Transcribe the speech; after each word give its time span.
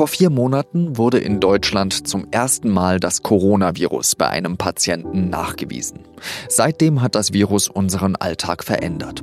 Vor 0.00 0.08
vier 0.08 0.30
Monaten 0.30 0.96
wurde 0.96 1.18
in 1.18 1.40
Deutschland 1.40 2.08
zum 2.08 2.26
ersten 2.30 2.70
Mal 2.70 3.00
das 3.00 3.22
Coronavirus 3.22 4.14
bei 4.14 4.28
einem 4.28 4.56
Patienten 4.56 5.28
nachgewiesen. 5.28 5.98
Seitdem 6.48 7.02
hat 7.02 7.14
das 7.14 7.34
Virus 7.34 7.68
unseren 7.68 8.16
Alltag 8.16 8.64
verändert. 8.64 9.22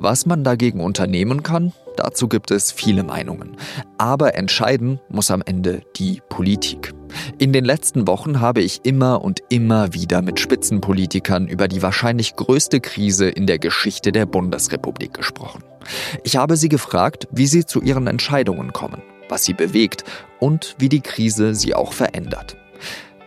Was 0.00 0.26
man 0.26 0.42
dagegen 0.42 0.80
unternehmen 0.80 1.44
kann, 1.44 1.72
dazu 1.96 2.26
gibt 2.26 2.50
es 2.50 2.72
viele 2.72 3.04
Meinungen. 3.04 3.56
Aber 3.98 4.34
entscheiden 4.34 4.98
muss 5.08 5.30
am 5.30 5.42
Ende 5.46 5.82
die 5.94 6.20
Politik. 6.28 6.92
In 7.38 7.52
den 7.52 7.64
letzten 7.64 8.08
Wochen 8.08 8.40
habe 8.40 8.62
ich 8.62 8.80
immer 8.82 9.22
und 9.22 9.44
immer 9.48 9.94
wieder 9.94 10.22
mit 10.22 10.40
Spitzenpolitikern 10.40 11.46
über 11.46 11.68
die 11.68 11.82
wahrscheinlich 11.82 12.34
größte 12.34 12.80
Krise 12.80 13.28
in 13.28 13.46
der 13.46 13.60
Geschichte 13.60 14.10
der 14.10 14.26
Bundesrepublik 14.26 15.14
gesprochen. 15.14 15.62
Ich 16.24 16.36
habe 16.36 16.56
sie 16.56 16.68
gefragt, 16.68 17.28
wie 17.30 17.46
sie 17.46 17.64
zu 17.64 17.80
ihren 17.80 18.08
Entscheidungen 18.08 18.72
kommen 18.72 19.02
was 19.28 19.44
sie 19.44 19.54
bewegt 19.54 20.04
und 20.38 20.76
wie 20.78 20.88
die 20.88 21.00
Krise 21.00 21.54
sie 21.54 21.74
auch 21.74 21.92
verändert. 21.92 22.56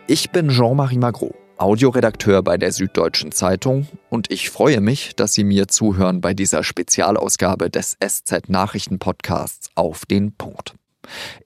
Ich 0.08 0.32
bin 0.32 0.50
Jean-Marie 0.50 0.98
Magro, 0.98 1.36
Audioredakteur 1.60 2.42
bei 2.42 2.58
der 2.58 2.72
Süddeutschen 2.72 3.34
Zeitung 3.34 3.88
und 4.10 4.32
ich 4.32 4.50
freue 4.50 4.80
mich, 4.80 5.16
dass 5.18 5.34
Sie 5.34 5.44
mir 5.44 5.68
zuhören 5.68 6.22
bei 6.22 6.34
dieser 6.34 6.64
Spezialausgabe 6.64 7.70
des 7.70 7.98
SZ 8.02 8.48
Nachrichten 8.48 8.98
Podcasts 8.98 9.70
auf 9.76 10.06
den 10.06 10.32
Punkt. 10.32 10.74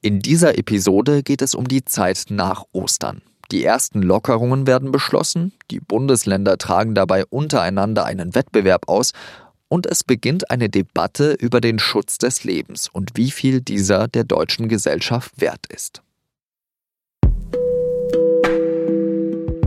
In 0.02 0.20
dieser 0.20 0.56
Episode 0.56 1.24
geht 1.24 1.42
es 1.42 1.54
um 1.54 1.66
die 1.66 1.84
Zeit 1.84 2.26
nach 2.28 2.64
Ostern. 2.72 3.22
Die 3.50 3.64
ersten 3.64 4.02
Lockerungen 4.02 4.66
werden 4.66 4.92
beschlossen, 4.92 5.52
die 5.70 5.80
Bundesländer 5.80 6.58
tragen 6.58 6.94
dabei 6.94 7.26
untereinander 7.26 8.04
einen 8.04 8.34
Wettbewerb 8.34 8.88
aus 8.88 9.12
und 9.74 9.86
es 9.86 10.04
beginnt 10.04 10.52
eine 10.52 10.68
Debatte 10.68 11.32
über 11.32 11.60
den 11.60 11.80
Schutz 11.80 12.16
des 12.16 12.44
Lebens 12.44 12.88
und 12.88 13.10
wie 13.16 13.32
viel 13.32 13.60
dieser 13.60 14.06
der 14.06 14.22
deutschen 14.22 14.68
Gesellschaft 14.68 15.40
wert 15.40 15.66
ist. 15.66 16.00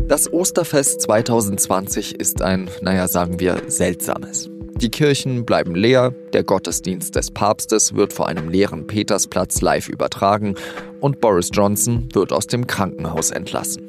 Das 0.07 0.31
Osterfest 0.31 1.01
2020 1.01 2.15
ist 2.15 2.41
ein, 2.41 2.69
naja, 2.81 3.09
sagen 3.09 3.41
wir, 3.41 3.63
seltsames. 3.67 4.49
Die 4.77 4.87
Kirchen 4.87 5.45
bleiben 5.45 5.75
leer, 5.75 6.13
der 6.31 6.45
Gottesdienst 6.45 7.13
des 7.13 7.29
Papstes 7.29 7.93
wird 7.93 8.13
vor 8.13 8.29
einem 8.29 8.47
leeren 8.47 8.87
Petersplatz 8.87 9.59
live 9.59 9.89
übertragen 9.89 10.55
und 11.01 11.19
Boris 11.19 11.49
Johnson 11.51 12.07
wird 12.13 12.31
aus 12.31 12.47
dem 12.47 12.65
Krankenhaus 12.65 13.31
entlassen. 13.31 13.83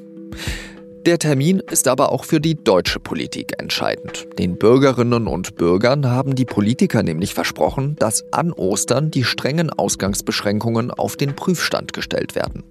Der 1.09 1.19
Termin 1.19 1.61
ist 1.61 1.89
aber 1.89 2.12
auch 2.12 2.25
für 2.25 2.39
die 2.39 2.55
deutsche 2.55 3.01
Politik 3.01 3.55
entscheidend. 3.59 4.27
Den 4.39 4.59
Bürgerinnen 4.59 5.27
und 5.27 5.56
Bürgern 5.56 6.11
haben 6.11 6.34
die 6.34 6.45
Politiker 6.45 7.03
nämlich 7.03 7.33
versprochen, 7.33 7.97
dass 7.98 8.31
an 8.31 8.53
Ostern 8.53 9.11
die 9.11 9.25
strengen 9.25 9.70
Ausgangsbeschränkungen 9.70 10.91
auf 10.91 11.17
den 11.17 11.34
Prüfstand 11.34 11.95
gestellt 11.95 12.34
werden. 12.34 12.62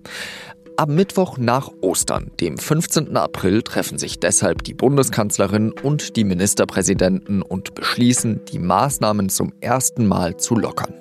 Am 0.76 0.94
Mittwoch 0.94 1.40
nach 1.40 1.72
Ostern, 1.82 2.30
dem 2.40 2.60
15. 2.60 3.18
April, 3.18 3.64
treffen 3.64 3.98
sich 3.98 4.20
deshalb 4.20 4.64
die 4.64 4.76
Bundeskanzlerin 4.76 5.72
und 5.72 6.16
die 6.16 6.24
Ministerpräsidenten 6.24 7.42
und 7.42 7.74
beschließen, 7.74 8.46
die 8.52 8.60
Maßnahmen 8.60 9.30
zum 9.30 9.52
ersten 9.62 10.06
Mal 10.06 10.38
zu 10.38 10.56
lockern. 10.56 10.94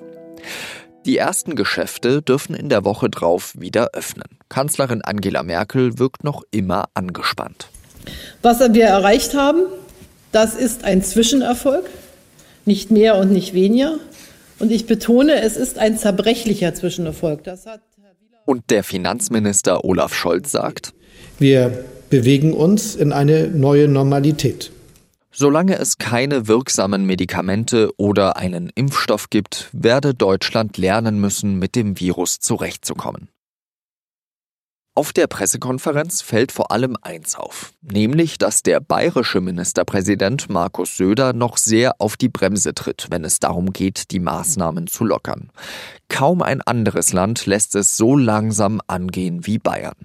Die 1.07 1.17
ersten 1.17 1.55
Geschäfte 1.55 2.21
dürfen 2.21 2.53
in 2.53 2.67
der 2.67 2.83
Woche 2.83 3.09
drauf 3.09 3.53
wieder 3.57 3.91
öffnen. 3.93 4.27
Kanzlerin 4.49 5.01
Angela 5.01 5.41
Merkel 5.41 5.97
wirkt 5.99 6.25
noch 6.25 6.43
immer 6.51 6.89
angespannt. 6.95 7.69
Was 8.41 8.59
wir 8.59 8.83
erreicht 8.83 9.33
haben, 9.33 9.61
das 10.33 10.53
ist 10.53 10.83
ein 10.83 11.01
Zwischenerfolg, 11.01 11.85
nicht 12.65 12.91
mehr 12.91 13.17
und 13.17 13.31
nicht 13.31 13.53
weniger. 13.53 13.99
Und 14.59 14.69
ich 14.69 14.85
betone, 14.85 15.41
es 15.41 15.55
ist 15.55 15.77
ein 15.77 15.97
zerbrechlicher 15.97 16.75
Zwischenerfolg. 16.75 17.39
und 18.45 18.69
der 18.69 18.83
Finanzminister 18.83 19.85
Olaf 19.85 20.13
Scholz 20.13 20.51
sagt, 20.51 20.93
wir 21.39 21.85
bewegen 22.09 22.51
uns 22.51 22.95
in 22.95 23.13
eine 23.13 23.47
neue 23.47 23.87
Normalität. 23.87 24.71
Solange 25.39 25.77
es 25.77 25.99
keine 25.99 26.47
wirksamen 26.47 27.05
Medikamente 27.05 27.91
oder 27.97 28.37
einen 28.37 28.71
Impfstoff 28.73 29.29
gibt, 29.29 29.69
werde 29.71 30.15
Deutschland 30.15 30.79
lernen 30.79 31.19
müssen, 31.19 31.59
mit 31.59 31.75
dem 31.75 31.99
Virus 31.99 32.39
zurechtzukommen. 32.39 33.29
Auf 34.95 35.13
der 35.13 35.27
Pressekonferenz 35.27 36.23
fällt 36.23 36.51
vor 36.51 36.71
allem 36.71 36.97
eins 37.03 37.35
auf, 37.35 37.73
nämlich, 37.83 38.39
dass 38.39 38.63
der 38.63 38.79
bayerische 38.79 39.39
Ministerpräsident 39.39 40.49
Markus 40.49 40.97
Söder 40.97 41.33
noch 41.33 41.57
sehr 41.57 42.01
auf 42.01 42.17
die 42.17 42.29
Bremse 42.29 42.73
tritt, 42.73 43.05
wenn 43.11 43.23
es 43.23 43.37
darum 43.37 43.71
geht, 43.71 44.09
die 44.09 44.19
Maßnahmen 44.19 44.87
zu 44.87 45.05
lockern. 45.05 45.51
Kaum 46.09 46.41
ein 46.41 46.63
anderes 46.63 47.13
Land 47.13 47.45
lässt 47.45 47.75
es 47.75 47.95
so 47.95 48.17
langsam 48.17 48.81
angehen 48.87 49.45
wie 49.45 49.59
Bayern. 49.59 49.97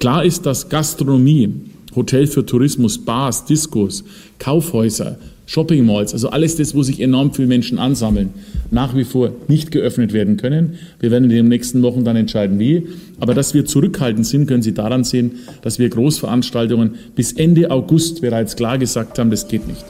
Klar 0.00 0.24
ist, 0.24 0.46
dass 0.46 0.70
Gastronomie 0.70 1.52
Hotel 1.96 2.26
für 2.26 2.46
Tourismus, 2.46 2.98
Bars, 2.98 3.44
Diskos, 3.46 4.04
Kaufhäuser, 4.38 5.18
Shopping 5.46 5.86
Malls, 5.86 6.12
also 6.12 6.28
alles 6.28 6.56
das, 6.56 6.74
wo 6.74 6.82
sich 6.82 7.00
enorm 7.00 7.32
viele 7.32 7.48
Menschen 7.48 7.78
ansammeln, 7.78 8.34
nach 8.70 8.96
wie 8.96 9.04
vor 9.04 9.30
nicht 9.46 9.70
geöffnet 9.70 10.12
werden 10.12 10.36
können. 10.36 10.74
Wir 10.98 11.12
werden 11.12 11.24
in 11.24 11.30
den 11.30 11.48
nächsten 11.48 11.82
Wochen 11.82 12.04
dann 12.04 12.16
entscheiden, 12.16 12.58
wie. 12.58 12.88
Aber 13.20 13.32
dass 13.32 13.54
wir 13.54 13.64
zurückhaltend 13.64 14.26
sind, 14.26 14.46
können 14.46 14.62
Sie 14.62 14.74
daran 14.74 15.04
sehen, 15.04 15.38
dass 15.62 15.78
wir 15.78 15.88
Großveranstaltungen 15.88 16.96
bis 17.14 17.32
Ende 17.32 17.70
August 17.70 18.20
bereits 18.20 18.56
klar 18.56 18.76
gesagt 18.76 19.18
haben, 19.18 19.30
das 19.30 19.46
geht 19.46 19.68
nicht. 19.68 19.84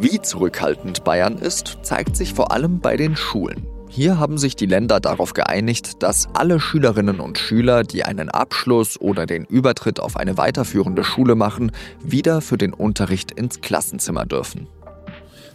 Wie 0.00 0.20
zurückhaltend 0.20 1.04
Bayern 1.04 1.38
ist, 1.38 1.78
zeigt 1.82 2.16
sich 2.16 2.34
vor 2.34 2.52
allem 2.52 2.80
bei 2.80 2.96
den 2.96 3.16
Schulen. 3.16 3.77
Hier 3.88 4.18
haben 4.18 4.38
sich 4.38 4.54
die 4.54 4.66
Länder 4.66 5.00
darauf 5.00 5.32
geeinigt, 5.32 6.02
dass 6.02 6.28
alle 6.34 6.60
Schülerinnen 6.60 7.20
und 7.20 7.38
Schüler, 7.38 7.82
die 7.82 8.04
einen 8.04 8.28
Abschluss 8.28 9.00
oder 9.00 9.26
den 9.26 9.44
Übertritt 9.44 9.98
auf 9.98 10.16
eine 10.16 10.36
weiterführende 10.36 11.04
Schule 11.04 11.34
machen, 11.34 11.72
wieder 12.02 12.40
für 12.40 12.58
den 12.58 12.72
Unterricht 12.72 13.32
ins 13.32 13.60
Klassenzimmer 13.60 14.26
dürfen. 14.26 14.66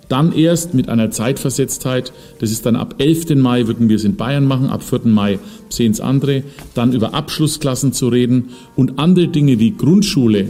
Dann 0.10 0.34
erst 0.34 0.74
mit 0.74 0.90
einer 0.90 1.12
Zeitversetztheit, 1.12 2.12
das 2.40 2.52
ist 2.52 2.66
dann 2.66 2.76
ab 2.76 2.96
11. 2.98 3.36
Mai 3.36 3.68
würden 3.68 3.88
wir 3.88 3.96
es 3.96 4.04
in 4.04 4.18
Bayern 4.18 4.46
machen, 4.46 4.70
ab 4.70 4.84
4. 4.84 5.02
Mai 5.06 5.40
sehen 5.70 5.92
es 5.92 6.02
andere, 6.02 6.44
dann 6.74 6.92
über 6.92 7.14
Abschlussklassen 7.14 7.94
zu 7.94 8.10
reden 8.10 8.50
und 8.76 9.00
andere 9.00 9.28
Dinge 9.28 9.60
wie 9.60 9.76
Grundschule, 9.76 10.50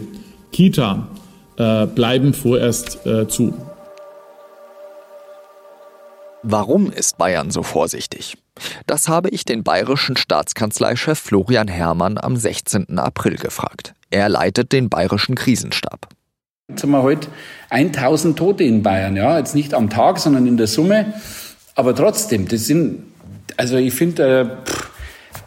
Kita 0.51 1.07
äh, 1.57 1.87
bleiben 1.87 2.33
vorerst 2.33 3.05
äh, 3.05 3.27
zu. 3.27 3.53
Warum 6.45 6.91
ist 6.91 7.17
Bayern 7.17 7.51
so 7.51 7.63
vorsichtig? 7.63 8.37
Das 8.85 9.07
habe 9.07 9.29
ich 9.29 9.45
den 9.45 9.63
bayerischen 9.63 10.17
Staatskanzleichef 10.17 11.17
Florian 11.17 11.69
Herrmann 11.69 12.17
am 12.17 12.35
16. 12.35 12.99
April 12.99 13.37
gefragt. 13.37 13.93
Er 14.09 14.27
leitet 14.27 14.73
den 14.73 14.89
bayerischen 14.89 15.35
Krisenstab. 15.35 16.09
Jetzt 16.69 16.83
haben 16.83 16.91
wir 16.91 17.01
heute 17.01 17.29
1000 17.69 18.37
Tote 18.37 18.65
in 18.65 18.83
Bayern, 18.83 19.15
ja, 19.15 19.37
jetzt 19.37 19.55
nicht 19.55 19.73
am 19.73 19.89
Tag, 19.89 20.19
sondern 20.19 20.45
in 20.45 20.57
der 20.57 20.67
Summe. 20.67 21.13
Aber 21.75 21.95
trotzdem, 21.95 22.49
das 22.49 22.65
sind, 22.65 23.03
also 23.55 23.77
ich 23.77 23.93
finde, 23.93 24.61
äh, 24.67 24.71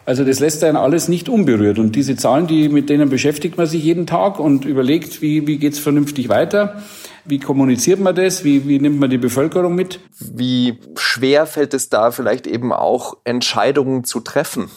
also 0.07 0.25
das 0.25 0.39
lässt 0.39 0.63
einen 0.63 0.77
alles 0.77 1.09
nicht 1.09 1.29
unberührt. 1.29 1.81
Und 1.81 1.97
diese 1.97 2.15
Zahlen, 2.15 2.47
die, 2.47 2.69
mit 2.69 2.89
denen 2.89 3.11
beschäftigt 3.11 3.59
man 3.59 3.67
sich 3.67 3.83
jeden 3.83 4.07
Tag 4.07 4.39
und 4.39 4.65
überlegt, 4.65 5.21
wie, 5.21 5.49
wie 5.49 5.59
geht's 5.59 5.81
vernünftig 5.81 6.29
weiter. 6.29 6.81
Wie 7.25 7.41
kommuniziert 7.41 7.99
man 7.99 8.15
das? 8.15 8.45
Wie, 8.45 8.69
wie 8.69 8.79
nimmt 8.79 9.01
man 9.01 9.11
die 9.11 9.19
Bevölkerung 9.19 9.75
mit? 9.75 9.99
Wie 10.21 10.79
schwer 10.97 11.45
fällt 11.45 11.75
es 11.75 11.89
da 11.89 12.13
vielleicht 12.13 12.47
eben 12.47 12.73
auch, 12.73 13.17
Entscheidungen 13.25 14.05
zu 14.05 14.21
treffen? 14.21 14.71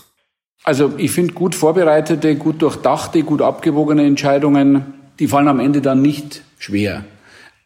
Also 0.63 0.93
ich 0.97 1.11
finde 1.11 1.35
gut 1.35 1.53
vorbereitete, 1.53 2.35
gut 2.35 2.63
durchdachte, 2.63 3.21
gut 3.21 3.43
abgewogene 3.43 4.05
Entscheidungen, 4.05 4.95
die 5.19 5.27
fallen 5.27 5.47
am 5.47 5.59
Ende 5.59 5.81
dann 5.81 6.01
nicht 6.01 6.41
schwer. 6.57 7.05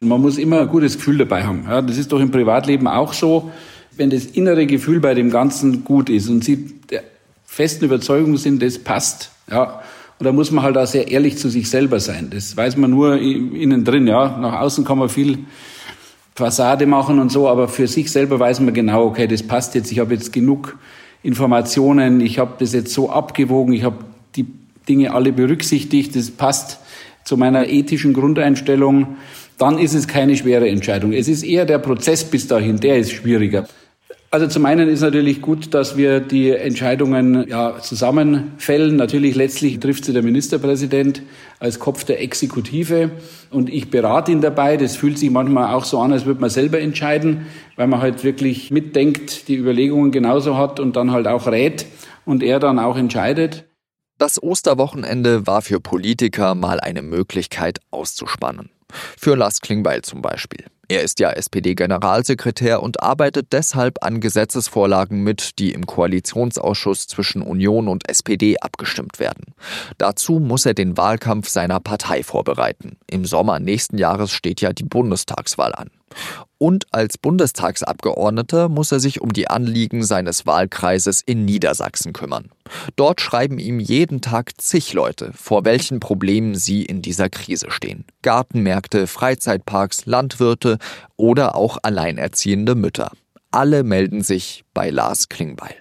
Man 0.02 0.20
muss 0.20 0.38
immer 0.38 0.60
ein 0.60 0.68
gutes 0.68 0.98
Gefühl 0.98 1.18
dabei 1.18 1.44
haben. 1.46 1.66
Ja, 1.70 1.82
das 1.82 1.98
ist 1.98 2.12
doch 2.12 2.20
im 2.20 2.30
Privatleben 2.30 2.90
auch 2.90 3.14
so. 3.14 3.52
Wenn 3.96 4.10
das 4.10 4.26
innere 4.26 4.66
Gefühl 4.66 5.00
bei 5.00 5.14
dem 5.14 5.30
Ganzen 5.30 5.86
gut 5.86 6.10
ist 6.10 6.28
und 6.28 6.44
Sie 6.44 6.74
festen 7.54 7.86
Überzeugung 7.86 8.38
sind, 8.38 8.64
das 8.64 8.80
passt, 8.80 9.30
ja, 9.50 9.82
und 10.18 10.26
da 10.26 10.32
muss 10.32 10.52
man 10.52 10.64
halt 10.64 10.78
auch 10.78 10.88
sehr 10.88 11.12
ehrlich 11.12 11.38
zu 11.38 11.50
sich 11.50 11.70
selber 11.70 12.00
sein. 12.00 12.30
Das 12.32 12.56
weiß 12.56 12.78
man 12.78 12.92
nur 12.92 13.18
innen 13.18 13.84
drin, 13.84 14.08
ja. 14.08 14.38
Nach 14.38 14.62
außen 14.62 14.86
kann 14.86 14.98
man 14.98 15.10
viel 15.10 15.40
Fassade 16.36 16.86
machen 16.86 17.20
und 17.20 17.32
so, 17.32 17.48
aber 17.48 17.68
für 17.68 17.88
sich 17.88 18.12
selber 18.12 18.40
weiß 18.40 18.62
man 18.62 18.74
genau, 18.74 19.06
okay, 19.06 19.28
das 19.28 19.44
passt 19.44 19.76
jetzt, 19.76 19.92
ich 19.92 20.00
habe 20.00 20.14
jetzt 20.14 20.32
genug 20.34 20.78
Informationen, 21.22 22.22
ich 22.22 22.40
habe 22.40 22.54
das 22.58 22.74
jetzt 22.74 22.94
so 22.94 23.10
abgewogen, 23.10 23.74
ich 23.74 23.84
habe 23.84 23.98
die 24.36 24.46
Dinge 24.88 25.14
alle 25.14 25.32
berücksichtigt, 25.32 26.16
das 26.16 26.32
passt 26.32 26.80
zu 27.24 27.38
meiner 27.38 27.68
ethischen 27.68 28.14
Grundeinstellung, 28.14 29.18
dann 29.58 29.78
ist 29.78 29.94
es 29.94 30.08
keine 30.08 30.36
schwere 30.36 30.70
Entscheidung. 30.70 31.14
Es 31.14 31.28
ist 31.28 31.44
eher 31.44 31.66
der 31.66 31.78
Prozess 31.78 32.24
bis 32.24 32.48
dahin, 32.48 32.78
der 32.80 32.98
ist 32.98 33.12
schwieriger. 33.12 33.68
Also 34.34 34.48
zum 34.48 34.66
einen 34.66 34.90
ist 34.90 35.02
natürlich 35.02 35.44
gut, 35.44 35.76
dass 35.76 35.96
wir 35.96 36.20
die 36.20 36.50
Entscheidungen 36.50 37.48
ja, 37.48 37.80
zusammenfällen. 37.80 38.96
Natürlich 38.96 39.36
letztlich 39.36 39.80
trifft 39.80 40.06
sie 40.06 40.12
der 40.12 40.24
Ministerpräsident 40.24 41.22
als 41.60 41.78
Kopf 41.78 42.04
der 42.04 42.20
Exekutive 42.20 43.12
und 43.52 43.70
ich 43.70 43.92
berate 43.92 44.32
ihn 44.32 44.42
dabei. 44.42 44.76
Das 44.78 44.96
fühlt 44.96 45.20
sich 45.20 45.30
manchmal 45.30 45.72
auch 45.72 45.86
so 45.86 46.00
an, 46.00 46.12
als 46.12 46.26
würde 46.26 46.42
man 46.42 46.50
selber 46.50 46.80
entscheiden, 46.80 47.46
weil 47.76 47.86
man 47.86 48.02
halt 48.02 48.24
wirklich 48.24 48.72
mitdenkt, 48.72 49.48
die 49.50 49.56
Überlegungen 49.56 50.12
genauso 50.12 50.58
hat 50.58 50.80
und 50.80 50.96
dann 50.96 51.12
halt 51.12 51.28
auch 51.28 51.46
rät. 51.46 51.86
und 52.26 52.42
er 52.42 52.60
dann 52.60 52.80
auch 52.80 52.98
entscheidet. 52.98 53.66
Das 54.18 54.42
Osterwochenende 54.42 55.46
war 55.46 55.62
für 55.62 55.80
Politiker 55.80 56.56
mal 56.56 56.80
eine 56.80 57.04
Möglichkeit 57.04 57.82
auszuspannen. 57.92 58.72
Für 59.16 59.36
Lars 59.36 59.62
Klingbeil 59.62 60.02
zum 60.02 60.24
Beispiel. 60.24 60.66
Er 60.94 61.02
ist 61.02 61.20
ja 61.20 61.32
SPD-Generalsekretär 61.32 62.84
und 62.84 63.02
arbeitet 63.02 63.48
deshalb 63.52 64.04
an 64.04 64.22
Gesetzesvorlagen 64.22 65.24
mit, 65.24 65.58
die 65.58 65.72
im 65.72 65.88
Koalitionsausschuss 65.88 67.08
zwischen 67.08 67.42
Union 67.42 67.88
und 67.88 68.08
SPD 68.08 68.60
abgestimmt 68.60 69.18
werden. 69.18 69.56
Dazu 69.98 70.34
muss 70.34 70.68
er 70.68 70.76
den 70.76 70.96
Wahlkampf 70.96 71.50
seiner 71.50 71.80
Partei 71.80 72.22
vorbereiten. 72.22 72.98
Im 73.10 73.26
Sommer 73.26 73.58
nächsten 73.58 73.98
Jahres 73.98 74.30
steht 74.30 74.62
ja 74.62 74.72
die 74.72 74.84
Bundestagswahl 74.84 75.74
an. 75.74 75.90
Und 76.58 76.86
als 76.92 77.18
Bundestagsabgeordneter 77.18 78.70
muss 78.70 78.92
er 78.94 79.02
sich 79.02 79.20
um 79.20 79.34
die 79.34 79.50
Anliegen 79.50 80.04
seines 80.04 80.46
Wahlkreises 80.46 81.20
in 81.20 81.44
Niedersachsen 81.44 82.14
kümmern. 82.14 82.52
Dort 82.96 83.20
schreiben 83.20 83.60
ihm 83.60 83.82
jeden 83.82 84.22
Tag 84.22 84.54
zig 84.62 84.94
Leute, 84.94 85.34
vor 85.36 85.66
welchen 85.66 86.00
Problemen 86.00 86.56
sie 86.56 86.84
in 86.86 87.02
dieser 87.02 87.30
Krise 87.30 87.70
stehen. 87.70 88.06
Gartenmärkte, 88.22 89.08
Freizeitparks, 89.08 90.06
Landwirte 90.06 90.78
oder 91.18 91.56
auch 91.56 91.78
alleinerziehende 91.82 92.76
Mütter. 92.76 93.12
Alle 93.52 93.84
melden 93.84 94.22
sich 94.22 94.64
bei 94.74 94.90
Lars 94.90 95.30
Klingbeil. 95.30 95.76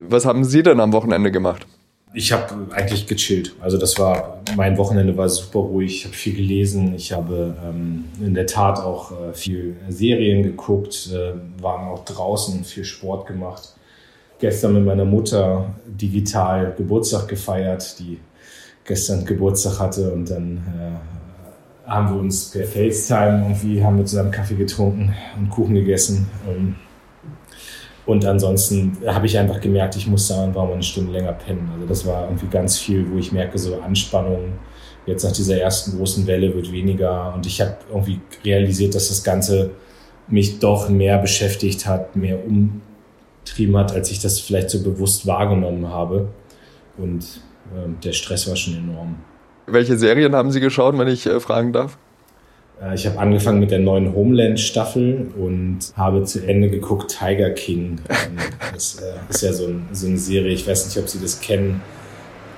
Was 0.00 0.26
haben 0.26 0.44
Sie 0.44 0.62
denn 0.62 0.80
am 0.80 0.92
Wochenende 0.92 1.30
gemacht? 1.30 1.66
Ich 2.12 2.32
habe 2.32 2.72
eigentlich 2.72 3.06
gechillt. 3.06 3.54
Also 3.60 3.76
das 3.76 3.98
war, 3.98 4.40
mein 4.56 4.78
Wochenende 4.78 5.16
war 5.16 5.28
super 5.28 5.58
ruhig. 5.58 5.96
Ich 5.96 6.04
habe 6.06 6.14
viel 6.14 6.34
gelesen. 6.34 6.94
Ich 6.94 7.12
habe 7.12 7.54
ähm, 7.62 8.06
in 8.20 8.34
der 8.34 8.46
Tat 8.46 8.78
auch 8.78 9.12
äh, 9.12 9.34
viel 9.34 9.76
Serien 9.88 10.42
geguckt, 10.42 11.10
äh, 11.12 11.34
waren 11.62 11.88
auch 11.88 12.04
draußen, 12.04 12.64
viel 12.64 12.84
Sport 12.84 13.26
gemacht. 13.26 13.74
Gestern 14.38 14.74
mit 14.74 14.84
meiner 14.84 15.04
Mutter 15.04 15.74
digital 15.86 16.74
Geburtstag 16.76 17.28
gefeiert, 17.28 17.98
die 17.98 18.18
gestern 18.84 19.24
Geburtstag 19.24 19.78
hatte 19.78 20.12
und 20.12 20.30
dann 20.30 20.56
äh, 20.56 21.25
haben 21.86 22.12
wir 22.12 22.20
uns 22.20 22.50
per 22.50 22.64
FaceTime 22.64 23.42
irgendwie, 23.42 23.82
haben 23.82 23.98
wir 23.98 24.04
zusammen 24.04 24.30
Kaffee 24.30 24.56
getrunken 24.56 25.14
und 25.38 25.50
Kuchen 25.50 25.74
gegessen. 25.74 26.28
Ähm, 26.48 26.76
und 28.06 28.24
ansonsten 28.24 28.96
habe 29.06 29.26
ich 29.26 29.36
einfach 29.36 29.60
gemerkt, 29.60 29.96
ich 29.96 30.06
muss 30.06 30.28
da 30.28 30.44
einfach 30.44 30.64
mal 30.64 30.74
eine 30.74 30.82
Stunde 30.82 31.12
länger 31.12 31.32
pennen. 31.32 31.68
Also 31.74 31.86
das 31.86 32.06
war 32.06 32.24
irgendwie 32.24 32.46
ganz 32.46 32.78
viel, 32.78 33.10
wo 33.10 33.18
ich 33.18 33.32
merke, 33.32 33.58
so 33.58 33.80
Anspannung 33.80 34.52
jetzt 35.06 35.24
nach 35.24 35.32
dieser 35.32 35.58
ersten 35.58 35.96
großen 35.96 36.26
Welle 36.26 36.54
wird 36.54 36.70
weniger. 36.70 37.34
Und 37.34 37.46
ich 37.46 37.60
habe 37.60 37.76
irgendwie 37.88 38.20
realisiert, 38.44 38.94
dass 38.94 39.08
das 39.08 39.24
Ganze 39.24 39.70
mich 40.28 40.58
doch 40.58 40.88
mehr 40.88 41.18
beschäftigt 41.18 41.86
hat, 41.86 42.14
mehr 42.16 42.38
umtrieben 42.44 43.76
hat, 43.76 43.92
als 43.92 44.10
ich 44.10 44.20
das 44.20 44.40
vielleicht 44.40 44.70
so 44.70 44.82
bewusst 44.82 45.26
wahrgenommen 45.26 45.88
habe. 45.88 46.28
Und 46.96 47.40
äh, 47.74 47.88
der 48.04 48.12
Stress 48.12 48.48
war 48.48 48.56
schon 48.56 48.76
enorm. 48.76 49.16
Welche 49.66 49.96
Serien 49.96 50.34
haben 50.34 50.50
Sie 50.52 50.60
geschaut, 50.60 50.96
wenn 50.98 51.08
ich 51.08 51.26
äh, 51.26 51.40
fragen 51.40 51.72
darf? 51.72 51.98
Äh, 52.80 52.94
ich 52.94 53.06
habe 53.06 53.18
angefangen 53.18 53.60
mit 53.60 53.70
der 53.70 53.80
neuen 53.80 54.14
Homeland-Staffel 54.14 55.32
und 55.36 55.78
habe 55.96 56.24
zu 56.24 56.46
Ende 56.46 56.70
geguckt 56.70 57.16
Tiger 57.18 57.50
King. 57.50 58.00
Das 58.72 59.00
äh, 59.00 59.30
ist 59.30 59.42
ja 59.42 59.54
so, 59.54 59.68
ein, 59.68 59.88
so, 59.92 60.06
eine 60.06 60.18
Serie, 60.18 60.52
ich 60.52 60.66
weiß 60.66 60.86
nicht, 60.86 60.98
ob 60.98 61.08
Sie 61.08 61.18
das 61.18 61.40
kennen, 61.40 61.80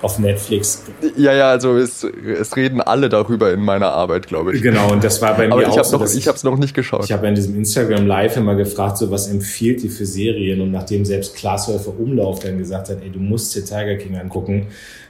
auf 0.03 0.19
Netflix. 0.19 0.85
Ja, 1.17 1.33
ja, 1.33 1.51
also 1.51 1.77
es, 1.77 2.05
es 2.05 2.57
reden 2.57 2.81
alle 2.81 3.09
darüber 3.09 3.53
in 3.53 3.61
meiner 3.61 3.93
Arbeit, 3.93 4.27
glaube 4.27 4.55
ich. 4.55 4.63
Genau, 4.63 4.93
und 4.93 5.03
das 5.03 5.21
war 5.21 5.37
bei 5.37 5.47
mir 5.47 5.55
Aber 5.55 5.63
ich 5.63 5.69
auch 5.69 5.85
so. 5.85 5.99
Noch, 5.99 6.07
ich 6.07 6.29
habe 6.29 6.37
es 6.37 6.45
noch 6.45 6.57
nicht 6.57 6.75
geschaut. 6.75 7.05
Ich 7.05 7.13
habe 7.13 7.27
in 7.27 7.35
diesem 7.35 7.57
Instagram 7.57 8.07
Live 8.07 8.37
immer 8.37 8.55
gefragt, 8.55 8.99
so 8.99 9.11
was 9.11 9.29
empfiehlt 9.29 9.83
ihr 9.83 9.91
für 9.91 10.07
Serien? 10.07 10.61
Und 10.61 10.71
nachdem 10.71 11.05
selbst 11.05 11.37
Glashäufer 11.37 11.99
Umlauf 11.99 12.39
dann 12.41 12.59
gesagt 12.59 12.91
hat, 12.91 13.03
ey, 13.03 13.11
du 13.11 13.19
musst 13.19 13.55
dir 13.55 13.65
Tiger 13.65 13.97
King 13.97 14.17
angucken, 14.17 14.69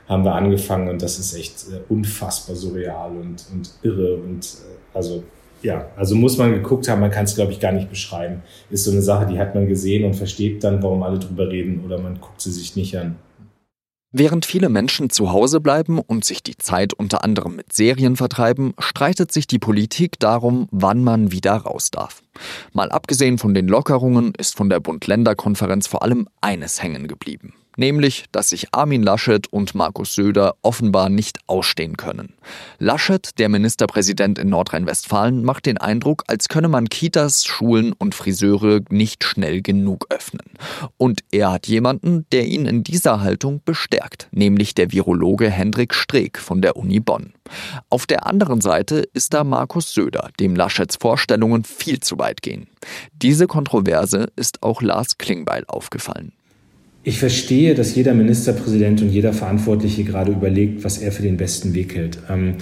haben 0.09 0.25
wir 0.25 0.35
angefangen 0.35 0.89
und 0.89 1.03
das 1.03 1.19
ist 1.19 1.37
echt 1.37 1.67
äh, 1.71 1.81
unfassbar 1.89 2.57
surreal 2.57 3.11
und, 3.11 3.45
und 3.53 3.71
irre 3.83 4.15
und 4.15 4.45
äh, 4.45 4.97
also 4.97 5.23
ja, 5.63 5.89
also 5.97 6.15
muss 6.15 6.39
man 6.39 6.53
geguckt 6.53 6.89
haben, 6.89 7.01
man 7.01 7.11
kann 7.11 7.25
es, 7.25 7.35
glaube 7.35 7.51
ich, 7.51 7.59
gar 7.59 7.73
nicht 7.73 7.91
beschreiben. 7.91 8.43
Ist 8.71 8.85
so 8.85 8.93
eine 8.93 9.03
Sache, 9.03 9.27
die 9.27 9.41
hat 9.41 9.57
man 9.57 9.67
gesehen 9.67 10.05
und 10.05 10.15
versteht 10.15 10.63
dann, 10.63 10.83
warum 10.83 11.03
alle 11.03 11.19
drüber 11.19 11.49
reden 11.49 11.83
oder 11.85 11.99
man 11.99 12.21
guckt 12.21 12.41
sie 12.41 12.53
sich 12.53 12.77
nicht 12.77 12.97
an. 12.97 13.17
Während 14.11 14.47
viele 14.47 14.71
Menschen 14.71 15.11
zu 15.11 15.33
Hause 15.33 15.61
bleiben 15.61 15.99
und 15.99 16.25
sich 16.25 16.43
die 16.43 16.57
Zeit 16.57 16.95
unter 16.95 17.25
anderem 17.25 17.57
mit 17.57 17.75
Serien 17.75 18.17
vertreiben, 18.17 18.73
streitet 18.79 19.33
sich 19.33 19.47
die 19.47 19.59
Politik 19.59 20.19
darum, 20.19 20.67
wann 20.71 21.05
man 21.05 21.31
wieder 21.31 21.53
raus 21.53 21.91
darf. 21.91 22.23
Mal 22.73 22.91
abgesehen 22.91 23.37
von 23.37 23.53
den 23.53 23.69
Lockerungen 23.69 24.33
ist 24.39 24.57
von 24.57 24.71
der 24.71 24.81
Bund-Länder-Konferenz 24.81 25.89
vor 25.89 26.03
allem 26.03 26.27
eines 26.41 26.83
hängen 26.83 27.07
geblieben 27.07 27.53
nämlich, 27.79 28.27
dass 28.33 28.51
sich 28.51 28.75
Armin 28.75 29.03
Laschet 29.03 29.47
und 29.53 29.75
Markus 29.75 30.15
Söder 30.15 30.57
offenbar 30.63 31.09
nicht 31.09 31.39
ausstehen 31.47 31.97
können. 31.97 32.35
Laschet, 32.79 33.39
der 33.39 33.49
Ministerpräsident 33.49 34.39
in 34.39 34.51
Nordrhein-Westfalen, 34.51 35.45
macht 35.45 35.67
den 35.67 35.79
Eindruck, 35.79 36.25
als 36.27 36.49
könne 36.49 36.69
man 36.69 36.89
Kitas, 36.89 37.45
Schulen 37.45 37.93
und 37.93 38.15
Friseure 38.15 38.81
nicht 38.91 39.25
schnell 39.25 39.63
genug 39.63 40.07
öffnen. 40.11 40.47
Und 40.97 41.21
er 41.31 41.53
hat 41.53 41.67
jemanden, 41.67 42.27
der 42.33 42.47
ihn 42.47 42.67
in 42.67 42.83
dieser 42.83 43.21
Haltung 43.21 43.63
bestärkt, 43.65 44.29
nämlich 44.33 44.75
der 44.75 44.93
Virologe 44.93 45.49
Hendrik 45.49 45.95
Streeck 45.95 46.39
von 46.39 46.61
der 46.61 46.77
Uni 46.77 47.01
Bonn. 47.01 47.33
Auf 47.89 48.07
der 48.07 48.27
anderen 48.27 48.61
Seite 48.61 49.09
ist 49.15 49.33
da 49.35 49.45
Markus 49.45 49.95
Söder, 49.95 50.31
dem 50.41 50.55
Laschets 50.55 50.97
Vorstellungen 50.97 51.65
viel 51.65 52.01
zu 52.01 52.19
weit 52.19 52.43
gehen. 52.43 52.69
Diese 53.13 53.47
Kontroverse 53.47 54.31
ist 54.37 54.63
auch 54.63 54.83
Lars 54.83 55.19
Klingbeil 55.19 55.65
aufgefallen. 55.67 56.33
Ich 57.09 57.21
verstehe, 57.21 57.75
dass 57.75 57.95
jeder 57.95 58.13
Ministerpräsident 58.13 59.01
und 59.01 59.09
jeder 59.09 59.33
Verantwortliche 59.33 60.05
gerade 60.05 60.31
überlegt, 60.31 60.85
was 60.85 60.99
er 60.99 61.11
für 61.11 61.23
den 61.23 61.39
besten 61.39 61.73
Weg 61.73 61.95
hält. 61.95 62.19
Ähm, 62.29 62.57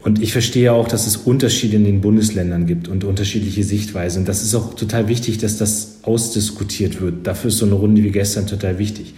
und 0.00 0.20
ich 0.20 0.32
verstehe 0.32 0.72
auch, 0.72 0.88
dass 0.88 1.06
es 1.06 1.16
Unterschiede 1.16 1.76
in 1.76 1.84
den 1.84 2.00
Bundesländern 2.00 2.66
gibt 2.66 2.88
und 2.88 3.04
unterschiedliche 3.04 3.62
Sichtweisen. 3.62 4.22
Und 4.22 4.28
das 4.28 4.42
ist 4.42 4.52
auch 4.56 4.74
total 4.74 5.06
wichtig, 5.06 5.38
dass 5.38 5.58
das 5.58 6.00
ausdiskutiert 6.02 7.00
wird. 7.00 7.24
Dafür 7.28 7.50
ist 7.50 7.58
so 7.58 7.66
eine 7.66 7.76
Runde 7.76 8.02
wie 8.02 8.10
gestern 8.10 8.48
total 8.48 8.80
wichtig. 8.80 9.14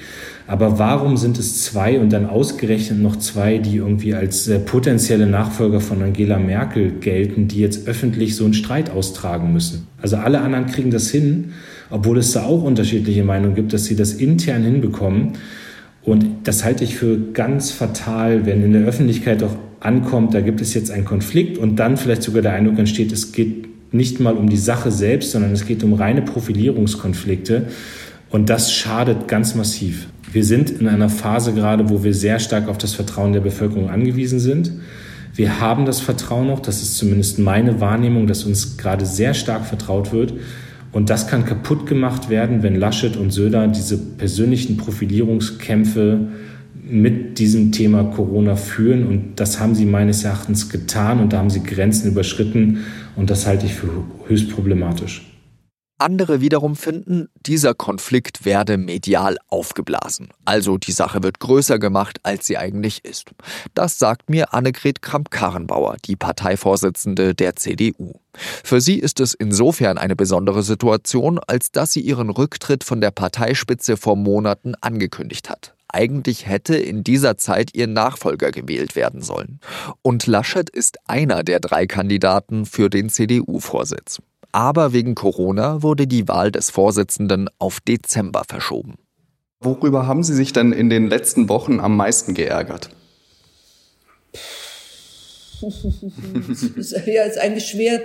Aber 0.46 0.78
warum 0.78 1.16
sind 1.16 1.38
es 1.38 1.64
zwei 1.64 1.98
und 1.98 2.10
dann 2.12 2.26
ausgerechnet 2.26 3.00
noch 3.00 3.16
zwei, 3.16 3.56
die 3.56 3.76
irgendwie 3.76 4.12
als 4.12 4.46
äh, 4.46 4.58
potenzielle 4.58 5.26
Nachfolger 5.26 5.80
von 5.80 6.02
Angela 6.02 6.38
Merkel 6.38 6.90
gelten, 7.00 7.48
die 7.48 7.60
jetzt 7.60 7.88
öffentlich 7.88 8.36
so 8.36 8.44
einen 8.44 8.52
Streit 8.52 8.90
austragen 8.90 9.54
müssen? 9.54 9.86
Also 10.02 10.16
alle 10.16 10.42
anderen 10.42 10.66
kriegen 10.66 10.90
das 10.90 11.08
hin 11.08 11.54
obwohl 11.90 12.18
es 12.18 12.32
da 12.32 12.44
auch 12.44 12.62
unterschiedliche 12.62 13.24
Meinungen 13.24 13.54
gibt, 13.54 13.72
dass 13.72 13.84
sie 13.84 13.96
das 13.96 14.12
intern 14.12 14.62
hinbekommen. 14.62 15.32
Und 16.02 16.26
das 16.44 16.64
halte 16.64 16.84
ich 16.84 16.96
für 16.96 17.18
ganz 17.32 17.70
fatal, 17.70 18.46
wenn 18.46 18.62
in 18.62 18.72
der 18.72 18.82
Öffentlichkeit 18.82 19.42
auch 19.42 19.56
ankommt, 19.80 20.34
da 20.34 20.40
gibt 20.40 20.60
es 20.60 20.74
jetzt 20.74 20.90
einen 20.90 21.04
Konflikt 21.04 21.58
und 21.58 21.76
dann 21.76 21.96
vielleicht 21.96 22.22
sogar 22.22 22.42
der 22.42 22.52
Eindruck 22.52 22.78
entsteht, 22.78 23.12
es 23.12 23.32
geht 23.32 23.66
nicht 23.92 24.20
mal 24.20 24.34
um 24.34 24.48
die 24.48 24.56
Sache 24.56 24.90
selbst, 24.90 25.32
sondern 25.32 25.52
es 25.52 25.66
geht 25.66 25.82
um 25.84 25.94
reine 25.94 26.22
Profilierungskonflikte. 26.22 27.66
Und 28.30 28.50
das 28.50 28.72
schadet 28.72 29.28
ganz 29.28 29.54
massiv. 29.54 30.08
Wir 30.32 30.44
sind 30.44 30.70
in 30.70 30.88
einer 30.88 31.08
Phase 31.08 31.54
gerade, 31.54 31.88
wo 31.88 32.02
wir 32.02 32.12
sehr 32.12 32.38
stark 32.38 32.68
auf 32.68 32.78
das 32.78 32.94
Vertrauen 32.94 33.32
der 33.32 33.40
Bevölkerung 33.40 33.88
angewiesen 33.88 34.40
sind. 34.40 34.72
Wir 35.34 35.60
haben 35.60 35.86
das 35.86 36.00
Vertrauen 36.00 36.48
noch, 36.48 36.60
das 36.60 36.82
ist 36.82 36.96
zumindest 36.96 37.38
meine 37.38 37.80
Wahrnehmung, 37.80 38.26
dass 38.26 38.44
uns 38.44 38.76
gerade 38.76 39.06
sehr 39.06 39.34
stark 39.34 39.66
vertraut 39.66 40.12
wird. 40.12 40.34
Und 40.96 41.10
das 41.10 41.28
kann 41.28 41.44
kaputt 41.44 41.84
gemacht 41.84 42.30
werden, 42.30 42.62
wenn 42.62 42.74
Laschet 42.74 43.18
und 43.18 43.30
Söder 43.30 43.68
diese 43.68 43.98
persönlichen 43.98 44.78
Profilierungskämpfe 44.78 46.28
mit 46.88 47.38
diesem 47.38 47.70
Thema 47.70 48.04
Corona 48.04 48.56
führen. 48.56 49.06
Und 49.06 49.38
das 49.38 49.60
haben 49.60 49.74
sie 49.74 49.84
meines 49.84 50.24
Erachtens 50.24 50.70
getan 50.70 51.20
und 51.20 51.34
da 51.34 51.36
haben 51.36 51.50
sie 51.50 51.62
Grenzen 51.62 52.10
überschritten. 52.10 52.78
Und 53.14 53.28
das 53.28 53.46
halte 53.46 53.66
ich 53.66 53.74
für 53.74 53.88
höchst 54.26 54.48
problematisch. 54.48 55.35
Andere 55.98 56.42
wiederum 56.42 56.76
finden, 56.76 57.30
dieser 57.46 57.72
Konflikt 57.72 58.44
werde 58.44 58.76
medial 58.76 59.38
aufgeblasen. 59.48 60.28
Also 60.44 60.76
die 60.76 60.92
Sache 60.92 61.22
wird 61.22 61.40
größer 61.40 61.78
gemacht, 61.78 62.18
als 62.22 62.46
sie 62.46 62.58
eigentlich 62.58 63.02
ist. 63.04 63.30
Das 63.72 63.98
sagt 63.98 64.28
mir 64.28 64.52
Annegret 64.52 65.00
Kramp-Karrenbauer, 65.00 65.96
die 66.04 66.16
Parteivorsitzende 66.16 67.34
der 67.34 67.56
CDU. 67.56 68.12
Für 68.34 68.82
sie 68.82 68.98
ist 68.98 69.20
es 69.20 69.32
insofern 69.32 69.96
eine 69.96 70.16
besondere 70.16 70.62
Situation, 70.62 71.38
als 71.38 71.72
dass 71.72 71.92
sie 71.92 72.00
ihren 72.00 72.28
Rücktritt 72.28 72.84
von 72.84 73.00
der 73.00 73.10
Parteispitze 73.10 73.96
vor 73.96 74.16
Monaten 74.16 74.74
angekündigt 74.82 75.48
hat. 75.48 75.74
Eigentlich 75.88 76.46
hätte 76.46 76.76
in 76.76 77.04
dieser 77.04 77.38
Zeit 77.38 77.70
ihr 77.74 77.86
Nachfolger 77.86 78.50
gewählt 78.50 78.96
werden 78.96 79.22
sollen. 79.22 79.60
Und 80.02 80.26
Laschet 80.26 80.68
ist 80.68 80.98
einer 81.06 81.42
der 81.42 81.60
drei 81.60 81.86
Kandidaten 81.86 82.66
für 82.66 82.90
den 82.90 83.08
CDU-Vorsitz 83.08 84.20
aber 84.56 84.94
wegen 84.94 85.14
Corona 85.14 85.82
wurde 85.82 86.06
die 86.06 86.28
Wahl 86.28 86.50
des 86.50 86.70
Vorsitzenden 86.70 87.50
auf 87.58 87.78
Dezember 87.80 88.42
verschoben. 88.48 88.94
Worüber 89.60 90.06
haben 90.06 90.22
Sie 90.22 90.34
sich 90.34 90.54
denn 90.54 90.72
in 90.72 90.88
den 90.88 91.10
letzten 91.10 91.50
Wochen 91.50 91.78
am 91.78 91.94
meisten 91.94 92.32
geärgert? 92.32 92.88
ja, 95.60 97.24
ist 97.24 97.38
eigentlich 97.38 97.66
schwer 97.66 98.00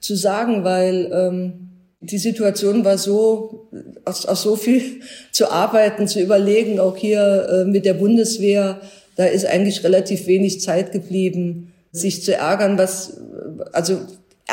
zu 0.00 0.16
sagen, 0.16 0.64
weil 0.64 1.08
ähm, 1.12 1.68
Die 2.00 2.18
Situation 2.18 2.84
war 2.84 2.98
so, 2.98 3.68
aus, 4.04 4.26
aus 4.26 4.42
so 4.42 4.56
viel 4.56 5.02
zu 5.30 5.52
arbeiten, 5.52 6.08
zu 6.08 6.20
überlegen, 6.20 6.80
auch 6.80 6.96
hier 6.96 7.46
äh, 7.48 7.64
mit 7.64 7.84
der 7.84 7.94
Bundeswehr, 7.94 8.80
da 9.14 9.26
ist 9.26 9.46
eigentlich 9.46 9.84
relativ 9.84 10.26
wenig 10.26 10.60
Zeit 10.60 10.90
geblieben, 10.90 11.72
sich 11.92 12.24
zu 12.24 12.34
ärgern, 12.34 12.76
was, 12.76 13.20
also 13.72 14.00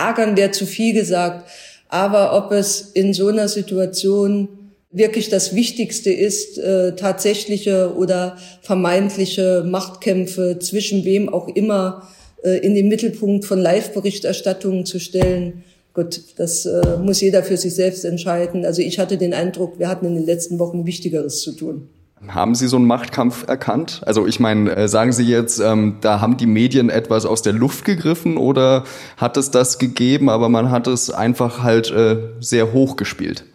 ärgern 0.08 0.38
wäre 0.38 0.52
zu 0.52 0.66
viel 0.66 0.94
gesagt, 0.94 1.50
aber 1.88 2.38
ob 2.38 2.52
es 2.52 2.82
in 2.82 3.14
so 3.14 3.28
einer 3.28 3.48
Situation 3.48 4.48
wirklich 4.92 5.30
das 5.30 5.56
Wichtigste 5.56 6.12
ist, 6.12 6.58
äh, 6.58 6.96
tatsächliche 6.96 7.96
oder 7.96 8.38
vermeintliche 8.62 9.64
Machtkämpfe 9.66 10.58
zwischen 10.60 11.06
wem 11.06 11.30
auch 11.30 11.48
immer 11.48 12.08
äh, 12.44 12.58
in 12.60 12.76
den 12.76 12.88
Mittelpunkt 12.88 13.46
von 13.46 13.60
Live-Berichterstattungen 13.60 14.86
zu 14.86 15.00
stellen. 15.00 15.64
Gut, 15.94 16.22
das 16.38 16.66
äh, 16.66 16.98
muss 17.04 17.22
jeder 17.22 17.44
für 17.44 17.58
sich 17.58 17.76
selbst 17.76 18.06
entscheiden. 18.06 18.66
Also 18.66 18.82
ich 18.82 18.98
hatte 18.98 19.18
den 19.18 19.34
Eindruck, 19.34 19.80
wir 19.80 19.90
hatten 19.90 20.06
in 20.06 20.16
den 20.16 20.26
letzten 20.26 20.58
Wochen 20.58 20.86
Wichtigeres 20.86 21.42
zu 21.42 21.52
tun. 21.52 21.90
Haben 22.28 22.54
Sie 22.54 22.68
so 22.68 22.76
einen 22.76 22.86
Machtkampf 22.86 23.48
erkannt? 23.48 24.02
Also 24.06 24.28
ich 24.28 24.40
meine, 24.40 24.76
äh, 24.76 24.88
sagen 24.90 25.14
Sie 25.14 25.24
jetzt, 25.24 25.60
ähm, 25.60 25.98
da 26.02 26.20
haben 26.20 26.36
die 26.36 26.48
Medien 26.48 26.90
etwas 26.90 27.26
aus 27.26 27.42
der 27.42 27.54
Luft 27.54 27.86
gegriffen 27.86 28.38
oder 28.38 28.84
hat 29.16 29.38
es 29.38 29.52
das 29.52 29.80
gegeben, 29.80 30.30
aber 30.30 30.50
man 30.50 30.70
hat 30.70 30.88
es 30.88 31.10
einfach 31.10 31.64
halt 31.64 31.92
äh, 31.92 32.18
sehr 32.42 32.74
hoch 32.74 32.98
gespielt? 32.98 33.46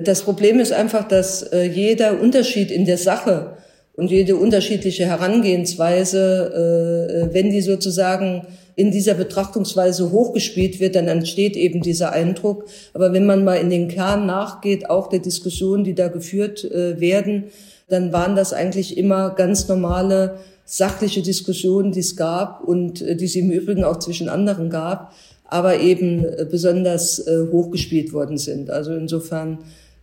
Das 0.00 0.22
Problem 0.22 0.60
ist 0.60 0.72
einfach, 0.72 1.08
dass 1.08 1.42
äh, 1.42 1.64
jeder 1.64 2.20
Unterschied 2.20 2.70
in 2.70 2.84
der 2.84 2.98
Sache 2.98 3.56
und 3.94 4.10
jede 4.10 4.36
unterschiedliche 4.36 5.06
Herangehensweise, 5.06 7.30
äh, 7.30 7.34
wenn 7.34 7.50
die 7.50 7.62
sozusagen 7.62 8.46
in 8.76 8.92
dieser 8.92 9.14
Betrachtungsweise 9.14 10.12
hochgespielt 10.12 10.78
wird, 10.78 10.94
dann 10.94 11.08
entsteht 11.08 11.56
eben 11.56 11.82
dieser 11.82 12.12
Eindruck. 12.12 12.66
Aber 12.94 13.12
wenn 13.12 13.26
man 13.26 13.42
mal 13.42 13.56
in 13.56 13.70
den 13.70 13.88
Kern 13.88 14.24
nachgeht, 14.24 14.88
auch 14.88 15.08
der 15.08 15.18
Diskussionen, 15.18 15.82
die 15.82 15.96
da 15.96 16.06
geführt 16.06 16.64
äh, 16.64 17.00
werden, 17.00 17.46
dann 17.88 18.12
waren 18.12 18.36
das 18.36 18.52
eigentlich 18.52 18.96
immer 18.96 19.30
ganz 19.30 19.68
normale 19.68 20.36
sachliche 20.64 21.22
Diskussionen, 21.22 21.92
die 21.92 22.00
es 22.00 22.14
gab 22.14 22.62
und 22.62 23.00
äh, 23.00 23.16
die 23.16 23.24
es 23.24 23.34
im 23.34 23.50
Übrigen 23.50 23.84
auch 23.84 23.98
zwischen 23.98 24.28
anderen 24.28 24.68
gab, 24.68 25.14
aber 25.46 25.80
eben 25.80 26.24
äh, 26.24 26.46
besonders 26.48 27.26
äh, 27.26 27.46
hochgespielt 27.50 28.12
worden 28.12 28.36
sind. 28.36 28.70
Also 28.70 28.92
insofern 28.92 29.58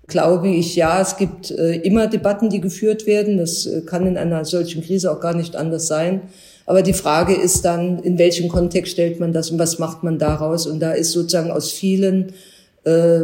glaube 0.07 0.49
ich, 0.49 0.75
ja, 0.75 1.01
es 1.01 1.17
gibt 1.17 1.49
immer 1.49 2.05
Debatten, 2.05 2.51
die 2.51 2.61
geführt 2.61 3.07
werden. 3.07 3.39
Das 3.39 3.67
kann 3.87 4.05
in 4.05 4.17
einer 4.17 4.45
solchen 4.45 4.83
Krise 4.83 5.11
auch 5.11 5.19
gar 5.19 5.33
nicht 5.33 5.55
anders 5.55 5.87
sein. 5.87 6.21
Aber 6.67 6.83
die 6.83 6.93
Frage 6.93 7.33
ist 7.33 7.65
dann, 7.65 7.97
in 8.03 8.19
welchem 8.19 8.47
Kontext 8.47 8.91
stellt 8.91 9.19
man 9.19 9.33
das 9.33 9.49
und 9.49 9.57
was 9.57 9.79
macht 9.79 10.03
man 10.03 10.19
daraus? 10.19 10.67
Und 10.67 10.79
da 10.79 10.91
ist 10.91 11.11
sozusagen 11.11 11.49
aus 11.49 11.71
vielen 11.71 12.33
äh, 12.83 13.21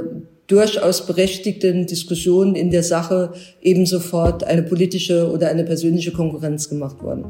durchaus 0.51 1.05
berechtigten 1.05 1.87
Diskussionen 1.87 2.55
in 2.55 2.71
der 2.71 2.83
Sache 2.83 3.31
eben 3.61 3.85
sofort 3.85 4.43
eine 4.43 4.63
politische 4.63 5.31
oder 5.31 5.49
eine 5.49 5.63
persönliche 5.63 6.11
Konkurrenz 6.11 6.69
gemacht 6.69 7.01
worden. 7.01 7.25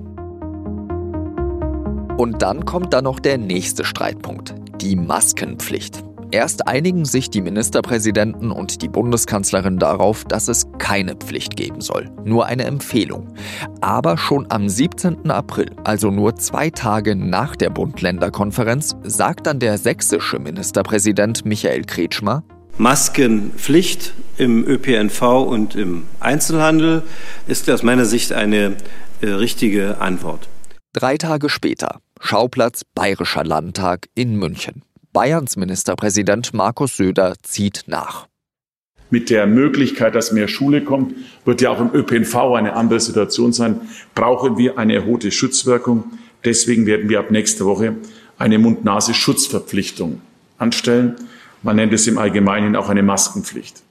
Und 2.18 2.42
dann 2.42 2.66
kommt 2.66 2.94
da 2.94 3.02
noch 3.02 3.20
der 3.20 3.38
nächste 3.38 3.84
Streitpunkt, 3.84 4.54
die 4.82 4.96
Maskenpflicht. 4.96 6.04
Erst 6.34 6.66
einigen 6.66 7.04
sich 7.04 7.30
die 7.30 7.42
Ministerpräsidenten 7.42 8.52
und 8.52 8.82
die 8.82 8.88
Bundeskanzlerin 8.88 9.80
darauf, 9.80 10.24
dass 10.24 10.48
es 10.48 10.66
keine 10.78 11.16
Pflicht 11.16 11.58
geben 11.58 11.82
soll, 11.82 12.10
nur 12.24 12.46
eine 12.46 12.64
Empfehlung. 12.64 13.28
Aber 13.82 14.18
schon 14.18 14.46
am 14.50 14.70
17. 14.70 15.30
April, 15.30 15.72
also 15.84 16.10
nur 16.10 16.38
zwei 16.38 16.70
Tage 16.70 17.18
nach 17.18 17.58
der 17.58 17.70
Bund-Länder-Konferenz, 17.70 18.96
sagt 19.04 19.46
dann 19.46 19.60
der 19.60 19.78
sächsische 19.78 20.40
Ministerpräsident 20.40 21.44
Michael 21.44 21.84
Kretschmer, 21.84 22.44
Maskenpflicht 22.78 24.14
im 24.38 24.66
ÖPNV 24.68 25.22
und 25.22 25.76
im 25.76 26.04
Einzelhandel 26.20 27.04
ist 27.48 27.70
aus 27.70 27.84
meiner 27.84 28.06
Sicht 28.06 28.34
eine 28.34 28.76
äh, 29.22 29.28
richtige 29.28 30.00
Antwort. 30.00 30.48
Drei 30.94 31.18
Tage 31.18 31.50
später, 31.50 32.02
Schauplatz 32.20 32.84
Bayerischer 32.96 33.44
Landtag 33.44 34.08
in 34.16 34.36
München. 34.36 34.84
Bayerns 35.14 35.58
Ministerpräsident 35.58 36.54
Markus 36.54 36.98
Söder 36.98 37.36
zieht 37.44 37.84
nach. 37.88 38.28
Mit 39.10 39.30
der 39.30 39.46
Möglichkeit, 39.46 40.16
dass 40.16 40.32
mehr 40.32 40.48
Schule 40.48 40.84
kommt, 40.84 41.16
wird 41.44 41.62
ja 41.62 41.70
auch 41.70 41.82
im 41.82 41.94
ÖPNV 41.94 42.36
eine 42.56 42.74
andere 42.74 43.02
Situation 43.02 43.52
sein, 43.52 43.82
brauchen 44.16 44.58
wir 44.58 44.78
eine 44.78 44.96
erhöhte 44.96 45.32
Schutzwirkung. 45.32 46.06
Deswegen 46.46 46.86
werden 46.86 47.10
wir 47.10 47.20
ab 47.20 47.30
nächster 47.30 47.66
Woche 47.66 47.98
eine 48.38 48.58
Mund-Nase-Schutzverpflichtung 48.58 50.22
anstellen. 50.58 51.16
Man 51.64 51.76
nennt 51.76 51.94
es 51.94 52.08
im 52.08 52.18
Allgemeinen 52.18 52.76
auch 52.76 52.90
eine 52.90 53.04
Maskenpflicht. 53.04 53.84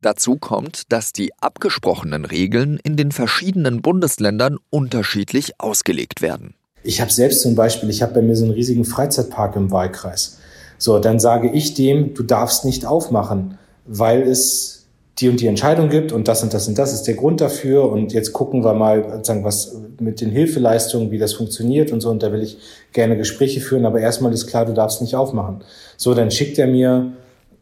Dazu 0.00 0.36
kommt, 0.36 0.92
dass 0.92 1.12
die 1.12 1.30
abgesprochenen 1.40 2.24
Regeln 2.24 2.80
in 2.82 2.96
den 2.96 3.12
verschiedenen 3.12 3.82
Bundesländern 3.82 4.58
unterschiedlich 4.70 5.60
ausgelegt 5.60 6.20
werden. 6.20 6.54
Ich 6.82 7.00
habe 7.00 7.12
selbst 7.12 7.42
zum 7.42 7.54
Beispiel, 7.54 7.88
ich 7.90 8.02
habe 8.02 8.14
bei 8.14 8.22
mir 8.22 8.34
so 8.34 8.44
einen 8.44 8.54
riesigen 8.54 8.84
Freizeitpark 8.84 9.54
im 9.54 9.70
Wahlkreis. 9.70 10.38
So, 10.78 10.98
dann 10.98 11.20
sage 11.20 11.48
ich 11.52 11.74
dem, 11.74 12.14
du 12.14 12.24
darfst 12.24 12.64
nicht 12.64 12.84
aufmachen, 12.84 13.56
weil 13.86 14.22
es 14.22 14.81
die 15.22 15.28
und 15.28 15.40
die 15.40 15.46
Entscheidung 15.46 15.88
gibt 15.88 16.10
und 16.10 16.26
das 16.26 16.42
und 16.42 16.52
das 16.52 16.66
und 16.66 16.76
das 16.76 16.92
ist 16.92 17.04
der 17.04 17.14
Grund 17.14 17.40
dafür 17.40 17.88
und 17.88 18.12
jetzt 18.12 18.32
gucken 18.32 18.64
wir 18.64 18.74
mal, 18.74 19.24
sagen, 19.24 19.44
was 19.44 19.76
mit 20.00 20.20
den 20.20 20.30
Hilfeleistungen, 20.30 21.12
wie 21.12 21.18
das 21.18 21.32
funktioniert 21.32 21.92
und 21.92 22.00
so 22.00 22.10
und 22.10 22.22
da 22.22 22.32
will 22.32 22.42
ich 22.42 22.58
gerne 22.92 23.16
Gespräche 23.16 23.60
führen, 23.60 23.86
aber 23.86 24.00
erstmal 24.00 24.32
ist 24.32 24.48
klar, 24.48 24.66
du 24.66 24.74
darfst 24.74 25.00
nicht 25.00 25.14
aufmachen. 25.14 25.62
So, 25.96 26.14
dann 26.14 26.32
schickt 26.32 26.58
er 26.58 26.66
mir 26.66 27.12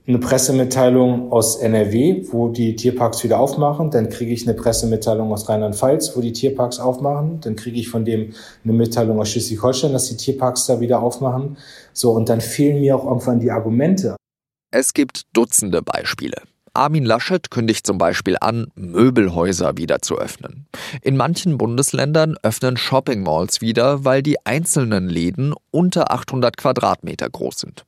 eine 0.07 0.19
Pressemitteilung 0.19 1.31
aus 1.31 1.57
NRW, 1.57 2.25
wo 2.31 2.49
die 2.49 2.75
Tierparks 2.75 3.23
wieder 3.23 3.38
aufmachen. 3.38 3.90
Dann 3.90 4.09
kriege 4.09 4.33
ich 4.33 4.49
eine 4.49 4.55
Pressemitteilung 4.57 5.31
aus 5.31 5.49
Rheinland-Pfalz, 5.49 6.17
wo 6.17 6.21
die 6.21 6.33
Tierparks 6.33 6.81
aufmachen. 6.81 7.40
Dann 7.43 7.55
kriege 7.55 7.79
ich 7.79 7.88
von 7.88 8.05
dem 8.05 8.33
eine 8.64 8.73
Mitteilung 8.73 9.21
aus 9.21 9.29
Schleswig-Holstein, 9.29 9.93
dass 9.93 10.09
die 10.09 10.17
Tierparks 10.17 10.67
da 10.67 10.81
wieder 10.81 11.02
aufmachen. 11.02 11.59
So, 11.93 12.12
und 12.12 12.29
dann 12.29 12.40
fehlen 12.40 12.81
mir 12.81 12.97
auch 12.97 13.05
irgendwann 13.05 13.38
die 13.38 13.50
Argumente. 13.50 14.17
Es 14.73 14.95
gibt 14.95 15.23
Dutzende 15.35 15.83
Beispiele. 15.83 16.43
Armin 16.73 17.05
Laschet 17.05 17.50
kündigt 17.50 17.87
zum 17.87 17.99
Beispiel 17.99 18.37
an, 18.41 18.69
Möbelhäuser 18.75 19.77
wieder 19.77 20.00
zu 20.03 20.19
öffnen. 20.19 20.67
In 21.03 21.17
manchen 21.17 21.59
Bundesländern 21.59 22.37
öffnen 22.43 22.77
Shopping-Malls 22.77 23.61
wieder, 23.61 24.05
weil 24.05 24.23
die 24.23 24.45
einzelnen 24.47 25.09
Läden 25.09 25.55
unter 25.71 26.12
800 26.12 26.57
Quadratmeter 26.57 27.29
groß 27.29 27.61
sind. 27.61 27.85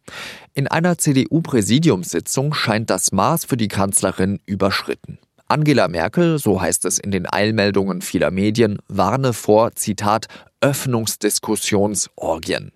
In 0.55 0.69
einer 0.69 0.99
CDU-Präsidiumssitzung 0.99 2.55
scheint 2.55 2.91
das 2.91 3.13
Maß 3.13 3.45
für 3.45 3.57
die 3.57 3.69
Kanzlerin 3.69 4.41
überschritten. 4.47 5.19
Angela 5.49 5.89
Merkel, 5.89 6.39
so 6.39 6.61
heißt 6.61 6.85
es 6.87 6.99
in 6.99 7.11
den 7.11 7.27
Eilmeldungen 7.31 8.01
vieler 8.01 8.31
Medien, 8.31 8.79
warne 8.89 9.33
vor, 9.33 9.73
Zitat, 9.75 10.29
Öffnungsdiskussionsorgien. 10.61 12.73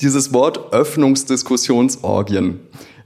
Dieses 0.00 0.32
Wort 0.32 0.72
Öffnungsdiskussionsorgien. 0.72 2.60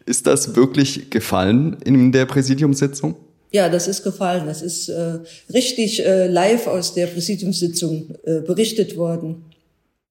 Ist 0.07 0.27
das 0.27 0.57
wirklich 0.57 1.11
gefallen 1.11 1.77
in 1.85 2.13
der 2.13 2.27
Präsidiumssitzung? 2.27 3.17
Ja, 3.53 3.69
das 3.69 3.89
ist 3.89 4.05
gefallen. 4.05 4.47
Das 4.47 4.63
ist 4.63 4.89
äh, 4.89 5.19
richtig 5.53 6.05
äh, 6.05 6.29
live 6.29 6.67
aus 6.67 6.95
der 6.95 7.07
Präsidiumssitzung 7.07 8.15
äh, 8.25 8.41
berichtet 8.41 8.97
worden. 8.97 9.45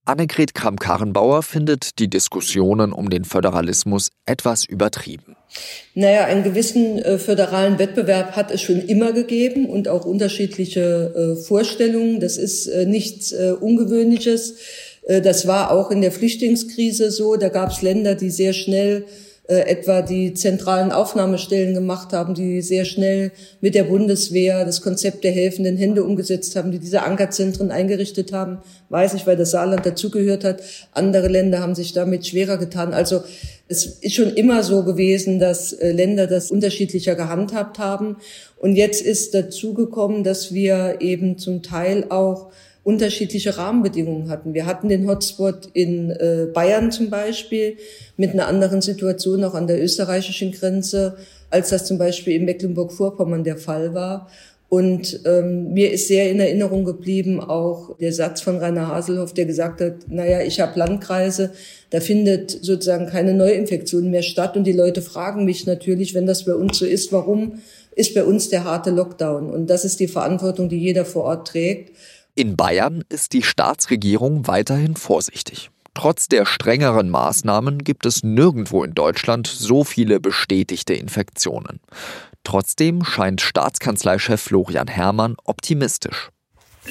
Annegret 0.05 0.55
Kramp-Karrenbauer 0.55 1.43
findet 1.43 1.99
die 1.99 2.09
Diskussionen 2.09 2.93
um 2.93 3.09
den 3.09 3.25
Föderalismus 3.25 4.09
etwas 4.25 4.65
übertrieben. 4.65 5.35
Naja, 5.93 6.25
einen 6.25 6.43
gewissen 6.43 6.97
äh, 6.99 7.17
föderalen 7.17 7.79
Wettbewerb 7.79 8.35
hat 8.35 8.51
es 8.51 8.61
schon 8.61 8.81
immer 8.81 9.13
gegeben 9.13 9.67
und 9.67 9.87
auch 9.87 10.05
unterschiedliche 10.05 11.37
äh, 11.39 11.43
Vorstellungen. 11.43 12.19
Das 12.19 12.37
ist 12.37 12.67
äh, 12.67 12.85
nichts 12.85 13.31
äh, 13.31 13.53
Ungewöhnliches. 13.59 14.55
Äh, 15.03 15.21
das 15.21 15.47
war 15.47 15.71
auch 15.71 15.91
in 15.91 16.01
der 16.01 16.11
Flüchtlingskrise 16.11 17.11
so. 17.11 17.35
Da 17.35 17.49
gab 17.49 17.71
es 17.71 17.81
Länder, 17.81 18.15
die 18.15 18.31
sehr 18.31 18.53
schnell 18.53 19.05
äh, 19.49 19.61
etwa 19.61 20.03
die 20.03 20.35
zentralen 20.35 20.91
Aufnahmestellen 20.91 21.73
gemacht 21.73 22.13
haben, 22.13 22.35
die 22.35 22.61
sehr 22.61 22.85
schnell 22.85 23.31
mit 23.61 23.73
der 23.73 23.85
Bundeswehr 23.85 24.63
das 24.63 24.83
Konzept 24.83 25.23
der 25.23 25.31
helfenden 25.31 25.75
Hände 25.75 26.03
umgesetzt 26.03 26.55
haben, 26.55 26.71
die 26.71 26.77
diese 26.77 27.01
Ankerzentren 27.01 27.71
eingerichtet 27.71 28.31
haben. 28.31 28.59
Weiß 28.89 29.15
ich, 29.15 29.25
weil 29.25 29.37
das 29.37 29.49
Saarland 29.49 29.87
dazugehört 29.87 30.43
hat. 30.43 30.61
Andere 30.91 31.29
Länder 31.29 31.61
haben 31.61 31.73
sich 31.73 31.93
damit 31.93 32.27
schwerer 32.27 32.57
getan. 32.57 32.93
Also 32.93 33.23
es 33.67 33.87
ist 33.87 34.13
schon 34.13 34.35
immer 34.35 34.61
so 34.61 34.83
gewesen, 34.83 35.39
dass 35.39 35.73
äh, 35.73 35.93
Länder 35.93 36.27
das 36.27 36.51
unterschiedlicher 36.51 37.15
gehandhabt 37.15 37.79
haben. 37.79 38.17
Und 38.59 38.75
jetzt 38.75 39.01
ist 39.01 39.33
dazugekommen, 39.33 40.23
dass 40.23 40.53
wir 40.53 40.97
eben 40.99 41.39
zum 41.39 41.63
Teil 41.63 42.05
auch 42.09 42.51
unterschiedliche 42.83 43.57
Rahmenbedingungen 43.57 44.29
hatten. 44.29 44.53
Wir 44.53 44.65
hatten 44.65 44.89
den 44.89 45.07
Hotspot 45.07 45.69
in 45.73 46.11
äh, 46.11 46.47
Bayern 46.53 46.91
zum 46.91 47.09
Beispiel 47.09 47.77
mit 48.17 48.31
einer 48.31 48.47
anderen 48.47 48.81
Situation 48.81 49.43
auch 49.43 49.53
an 49.53 49.67
der 49.67 49.83
österreichischen 49.83 50.51
Grenze, 50.51 51.17
als 51.49 51.69
das 51.69 51.85
zum 51.85 51.97
Beispiel 51.97 52.35
in 52.35 52.45
Mecklenburg-Vorpommern 52.45 53.43
der 53.43 53.57
Fall 53.57 53.93
war. 53.93 54.29
Und 54.69 55.21
ähm, 55.25 55.73
mir 55.73 55.91
ist 55.91 56.07
sehr 56.07 56.29
in 56.29 56.39
Erinnerung 56.39 56.85
geblieben 56.85 57.39
auch 57.39 57.97
der 57.97 58.13
Satz 58.13 58.41
von 58.41 58.57
Rainer 58.57 58.87
Haselhoff, 58.87 59.33
der 59.33 59.45
gesagt 59.45 59.81
hat, 59.81 59.95
naja, 60.07 60.41
ich 60.41 60.59
habe 60.59 60.77
Landkreise, 60.77 61.51
da 61.89 61.99
findet 61.99 62.51
sozusagen 62.51 63.07
keine 63.07 63.33
Neuinfektion 63.33 64.11
mehr 64.11 64.21
statt. 64.21 64.55
Und 64.55 64.65
die 64.65 64.73
Leute 64.73 65.01
fragen 65.01 65.43
mich 65.43 65.65
natürlich, 65.65 66.13
wenn 66.13 66.27
das 66.27 66.45
bei 66.45 66.53
uns 66.53 66.77
so 66.77 66.85
ist, 66.85 67.11
warum 67.11 67.61
ist 67.95 68.13
bei 68.13 68.23
uns 68.23 68.49
der 68.49 68.63
harte 68.63 68.91
Lockdown? 68.91 69.49
Und 69.49 69.71
das 69.71 69.85
ist 69.85 69.99
die 69.99 70.07
Verantwortung, 70.07 70.69
die 70.69 70.77
jeder 70.77 71.03
vor 71.03 71.23
Ort 71.23 71.47
trägt. 71.47 71.91
In 72.35 72.55
Bayern 72.55 73.03
ist 73.09 73.33
die 73.33 73.43
Staatsregierung 73.43 74.47
weiterhin 74.47 74.95
vorsichtig. 74.95 75.71
Trotz 75.93 76.27
der 76.27 76.45
strengeren 76.45 77.09
Maßnahmen 77.09 77.83
gibt 77.83 78.05
es 78.05 78.23
nirgendwo 78.23 78.83
in 78.83 78.93
Deutschland 78.93 79.47
so 79.47 79.83
viele 79.83 80.19
bestätigte 80.19 80.93
Infektionen. 80.93 81.81
Trotzdem 82.43 83.03
scheint 83.03 83.41
Staatskanzleichef 83.41 84.41
Florian 84.41 84.87
Herrmann 84.87 85.35
optimistisch. 85.43 86.29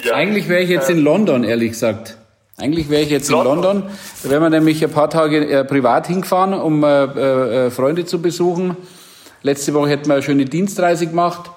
Ja. 0.04 0.14
Eigentlich 0.14 0.48
wäre 0.48 0.62
ich 0.62 0.68
jetzt 0.68 0.90
in 0.90 0.98
London, 0.98 1.44
ehrlich 1.44 1.72
gesagt. 1.72 2.18
Eigentlich 2.56 2.90
wäre 2.90 3.02
ich 3.02 3.10
jetzt 3.10 3.30
London. 3.30 3.58
in 3.58 3.62
London. 3.62 3.90
Da 4.22 4.30
wären 4.30 4.42
wir 4.42 4.50
nämlich 4.50 4.84
ein 4.84 4.90
paar 4.90 5.08
Tage 5.08 5.48
äh, 5.48 5.64
privat 5.64 6.08
hingefahren, 6.08 6.54
um 6.54 6.82
äh, 6.82 7.04
äh, 7.04 7.70
Freunde 7.70 8.04
zu 8.04 8.20
besuchen. 8.20 8.76
Letzte 9.42 9.72
Woche 9.74 9.90
hätten 9.90 10.06
wir 10.08 10.14
eine 10.14 10.22
schöne 10.22 10.44
Dienstreise 10.44 11.06
gemacht. 11.06 11.50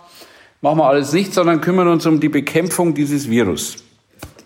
Machen 0.62 0.78
wir 0.78 0.86
alles 0.86 1.12
nicht, 1.12 1.34
sondern 1.34 1.60
kümmern 1.60 1.88
uns 1.88 2.06
um 2.06 2.20
die 2.20 2.30
Bekämpfung 2.30 2.94
dieses 2.94 3.30
Virus. 3.30 3.78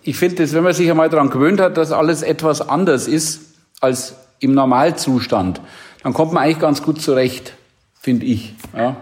Ich 0.02 0.16
finde, 0.16 0.36
dass 0.36 0.54
wenn 0.54 0.64
man 0.64 0.72
sich 0.72 0.90
einmal 0.90 1.10
daran 1.10 1.30
gewöhnt 1.30 1.60
hat, 1.60 1.76
dass 1.76 1.92
alles 1.92 2.22
etwas 2.22 2.66
anders 2.66 3.06
ist 3.06 3.40
als 3.80 4.14
im 4.40 4.54
Normalzustand, 4.54 5.60
dann 6.02 6.14
kommt 6.14 6.32
man 6.32 6.44
eigentlich 6.44 6.58
ganz 6.58 6.82
gut 6.82 7.02
zurecht, 7.02 7.54
finde 8.00 8.26
ich. 8.26 8.54
Ja. 8.74 8.96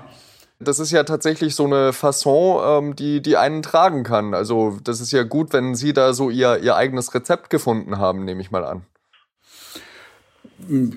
Das 0.59 0.79
ist 0.79 0.91
ja 0.91 1.05
tatsächlich 1.05 1.55
so 1.55 1.67
eine 1.67 1.93
Fasson, 1.93 2.85
ähm, 2.85 2.97
die, 2.97 3.21
die 3.21 3.37
einen 3.37 3.63
tragen 3.63 4.03
kann. 4.03 4.35
Also 4.35 4.79
das 4.83 5.01
ist 5.01 5.13
ja 5.13 5.23
gut, 5.23 5.53
wenn 5.53 5.75
Sie 5.75 5.93
da 5.93 6.15
so 6.15 6.31
Ihr, 6.31 6.59
Ihr 6.63 6.75
eigenes 6.75 7.15
Rezept 7.15 7.51
gefunden 7.51 7.99
haben, 7.99 8.25
nehme 8.25 8.41
ich 8.41 8.51
mal 8.51 8.65
an. 8.65 8.83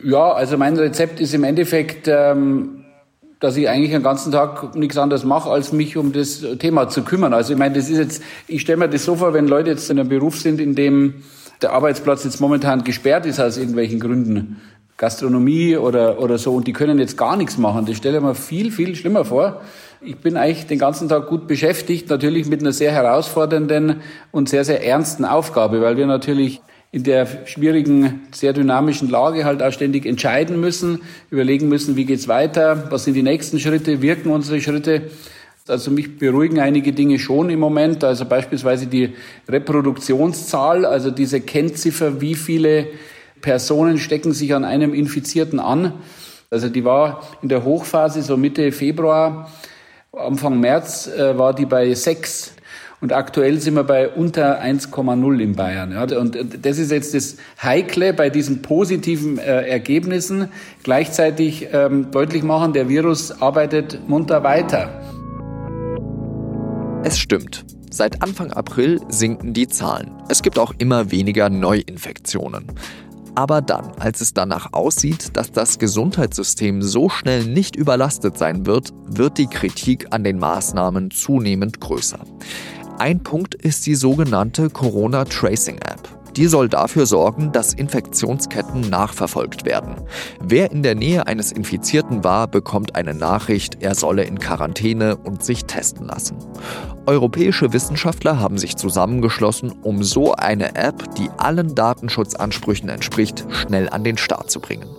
Ja, 0.04 0.32
also 0.32 0.58
mein 0.58 0.78
Rezept 0.78 1.20
ist 1.20 1.34
im 1.34 1.44
Endeffekt, 1.44 2.08
ähm, 2.08 2.86
dass 3.40 3.56
ich 3.56 3.70
eigentlich 3.70 3.92
den 3.92 4.04
ganzen 4.04 4.32
Tag 4.32 4.76
nichts 4.76 4.98
anderes 4.98 5.24
mache, 5.24 5.50
als 5.50 5.72
mich 5.72 5.96
um 5.98 6.12
das 6.12 6.44
Thema 6.60 6.90
zu 6.90 7.04
kümmern. 7.04 7.34
Also 7.34 7.54
ich 7.54 7.60
meine, 7.60 7.76
das 7.76 7.90
ist 7.90 7.98
jetzt, 7.98 8.24
ich 8.48 8.62
stelle 8.62 8.78
mir 8.78 8.90
das 8.90 9.06
so 9.06 9.16
vor, 9.16 9.34
wenn 9.34 9.48
Leute 9.48 9.70
jetzt 9.70 9.90
in 9.90 10.00
einem 10.00 10.10
Beruf 10.10 10.40
sind, 10.40 10.60
in 10.60 10.76
dem 10.76 11.16
der 11.62 11.74
Arbeitsplatz 11.74 12.24
jetzt 12.24 12.40
momentan 12.40 12.84
gesperrt 12.84 13.26
ist 13.26 13.40
aus 13.40 13.58
irgendwelchen 13.58 14.00
Gründen, 14.00 14.62
Gastronomie 14.98 15.78
oder, 15.78 16.20
oder 16.20 16.38
so, 16.38 16.56
und 16.56 16.68
die 16.68 16.74
können 16.74 16.98
jetzt 16.98 17.18
gar 17.18 17.38
nichts 17.38 17.58
machen. 17.58 17.86
Das 17.86 17.98
stelle 17.98 18.18
ich 18.18 18.24
mir 18.24 18.36
viel, 18.36 18.72
viel 18.72 18.96
schlimmer 18.96 19.26
vor. 19.26 19.62
Ich 20.02 20.18
bin 20.18 20.38
eigentlich 20.38 20.66
den 20.68 20.80
ganzen 20.80 21.10
Tag 21.10 21.28
gut 21.28 21.48
beschäftigt, 21.48 22.10
natürlich 22.10 22.48
mit 22.48 22.62
einer 22.62 22.72
sehr 22.72 22.92
herausfordernden 22.92 24.02
und 24.32 24.50
sehr, 24.50 24.64
sehr 24.64 24.84
ernsten 24.84 25.26
Aufgabe, 25.26 25.82
weil 25.82 25.98
wir 25.98 26.08
natürlich 26.08 26.62
in 26.92 27.04
der 27.04 27.28
schwierigen, 27.46 28.22
sehr 28.32 28.54
dynamischen 28.54 29.10
Lage 29.10 29.46
halt 29.46 29.62
auch 29.62 29.72
ständig 29.72 30.06
entscheiden 30.06 30.60
müssen, 30.60 31.02
überlegen 31.30 31.68
müssen, 31.68 31.96
wie 31.96 32.06
geht's 32.06 32.28
weiter, 32.28 32.90
was 32.90 33.04
sind 33.04 33.14
die 33.14 33.24
nächsten 33.24 33.60
Schritte, 33.60 34.02
wirken 34.02 34.30
unsere 34.32 34.62
Schritte. 34.62 35.04
Also 35.68 35.92
mich 35.92 36.18
beruhigen 36.18 36.60
einige 36.60 36.94
Dinge 36.94 37.20
schon 37.20 37.50
im 37.50 37.60
Moment, 37.60 38.04
also 38.04 38.24
beispielsweise 38.24 38.88
die 38.88 39.14
Reproduktionszahl, 39.50 40.86
also 40.86 41.12
diese 41.12 41.42
Kennziffer, 41.42 42.22
wie 42.22 42.36
viele 42.36 42.88
Personen 43.42 43.98
stecken 43.98 44.32
sich 44.32 44.56
an 44.56 44.64
einem 44.64 44.94
Infizierten 44.94 45.60
an. 45.60 45.94
Also 46.50 46.70
die 46.70 46.86
war 46.86 47.22
in 47.42 47.50
der 47.50 47.66
Hochphase, 47.66 48.22
so 48.22 48.38
Mitte 48.38 48.72
Februar, 48.72 49.52
Anfang 50.14 50.60
März 50.60 51.08
äh, 51.08 51.38
war 51.38 51.54
die 51.54 51.66
bei 51.66 51.94
sechs. 51.94 52.54
Und 53.00 53.14
aktuell 53.14 53.60
sind 53.60 53.76
wir 53.76 53.84
bei 53.84 54.10
unter 54.10 54.60
1,0 54.60 55.40
in 55.40 55.56
Bayern. 55.56 55.92
Ja, 55.92 56.04
und 56.18 56.36
das 56.64 56.80
ist 56.80 56.90
jetzt 56.90 57.14
das 57.14 57.38
Heikle 57.62 58.12
bei 58.12 58.32
diesen 58.32 58.64
positiven 58.64 59.38
äh, 59.38 59.68
Ergebnissen. 59.68 60.50
Gleichzeitig 60.82 61.68
ähm, 61.72 62.10
deutlich 62.10 62.42
machen, 62.42 62.74
der 62.74 62.90
Virus 62.90 63.40
arbeitet 63.40 64.08
munter 64.08 64.44
weiter. 64.44 64.90
Es 67.04 67.20
stimmt. 67.20 67.66
Seit 67.92 68.24
Anfang 68.24 68.52
April 68.52 69.00
sinken 69.10 69.54
die 69.54 69.68
Zahlen. 69.68 70.12
Es 70.28 70.42
gibt 70.42 70.58
auch 70.58 70.74
immer 70.80 71.12
weniger 71.12 71.50
Neuinfektionen. 71.50 72.72
Aber 73.36 73.62
dann, 73.62 73.92
als 74.00 74.22
es 74.22 74.34
danach 74.34 74.74
aussieht, 74.74 75.38
dass 75.38 75.52
das 75.52 75.78
Gesundheitssystem 75.78 76.82
so 76.82 77.08
schnell 77.08 77.46
nicht 77.46 77.76
überlastet 77.76 78.36
sein 78.40 78.66
wird, 78.66 78.92
wird 79.06 79.38
die 79.38 79.46
Kritik 79.46 80.08
an 80.10 80.24
den 80.24 80.40
Maßnahmen 80.40 81.12
zunehmend 81.12 81.80
größer. 81.80 82.20
Ein 83.00 83.22
Punkt 83.22 83.54
ist 83.54 83.86
die 83.86 83.94
sogenannte 83.94 84.72
Corona 84.72 85.24
Tracing 85.24 85.78
App. 85.78 86.02
Die 86.36 86.48
soll 86.48 86.68
dafür 86.68 87.06
sorgen, 87.06 87.52
dass 87.52 87.76
Infektionsketten 87.76 88.90
nachverfolgt 88.90 89.66
werden. 89.66 89.98
Wer 90.42 90.72
in 90.72 90.82
der 90.82 90.96
Nähe 90.96 91.28
eines 91.28 91.52
Infizierten 91.52 92.24
war, 92.24 92.48
bekommt 92.48 92.96
eine 92.96 93.14
Nachricht, 93.14 93.84
er 93.84 93.94
solle 93.94 94.24
in 94.24 94.40
Quarantäne 94.40 95.16
und 95.16 95.44
sich 95.44 95.66
testen 95.66 96.08
lassen. 96.08 96.38
Europäische 97.06 97.72
Wissenschaftler 97.72 98.40
haben 98.40 98.58
sich 98.58 98.78
zusammengeschlossen, 98.78 99.72
um 99.84 100.04
so 100.04 100.34
eine 100.34 100.76
App, 100.76 101.04
die 101.18 101.30
allen 101.38 101.76
Datenschutzansprüchen 101.76 102.90
entspricht, 102.90 103.46
schnell 103.52 103.90
an 103.90 104.04
den 104.04 104.18
Start 104.18 104.50
zu 104.50 104.60
bringen. 104.60 104.90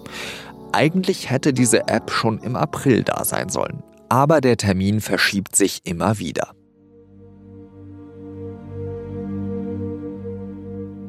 Eigentlich 0.71 1.31
hätte 1.31 1.53
diese 1.53 1.89
App 1.89 2.13
schon 2.13 2.39
im 2.39 2.55
April 2.55 3.03
da 3.03 3.25
sein 3.25 3.49
sollen, 3.49 3.83
aber 4.09 4.41
der 4.41 4.57
Termin 4.57 5.01
verschiebt 5.01 5.57
sich 5.57 5.81
immer 5.83 6.21
wieder. 6.21 6.53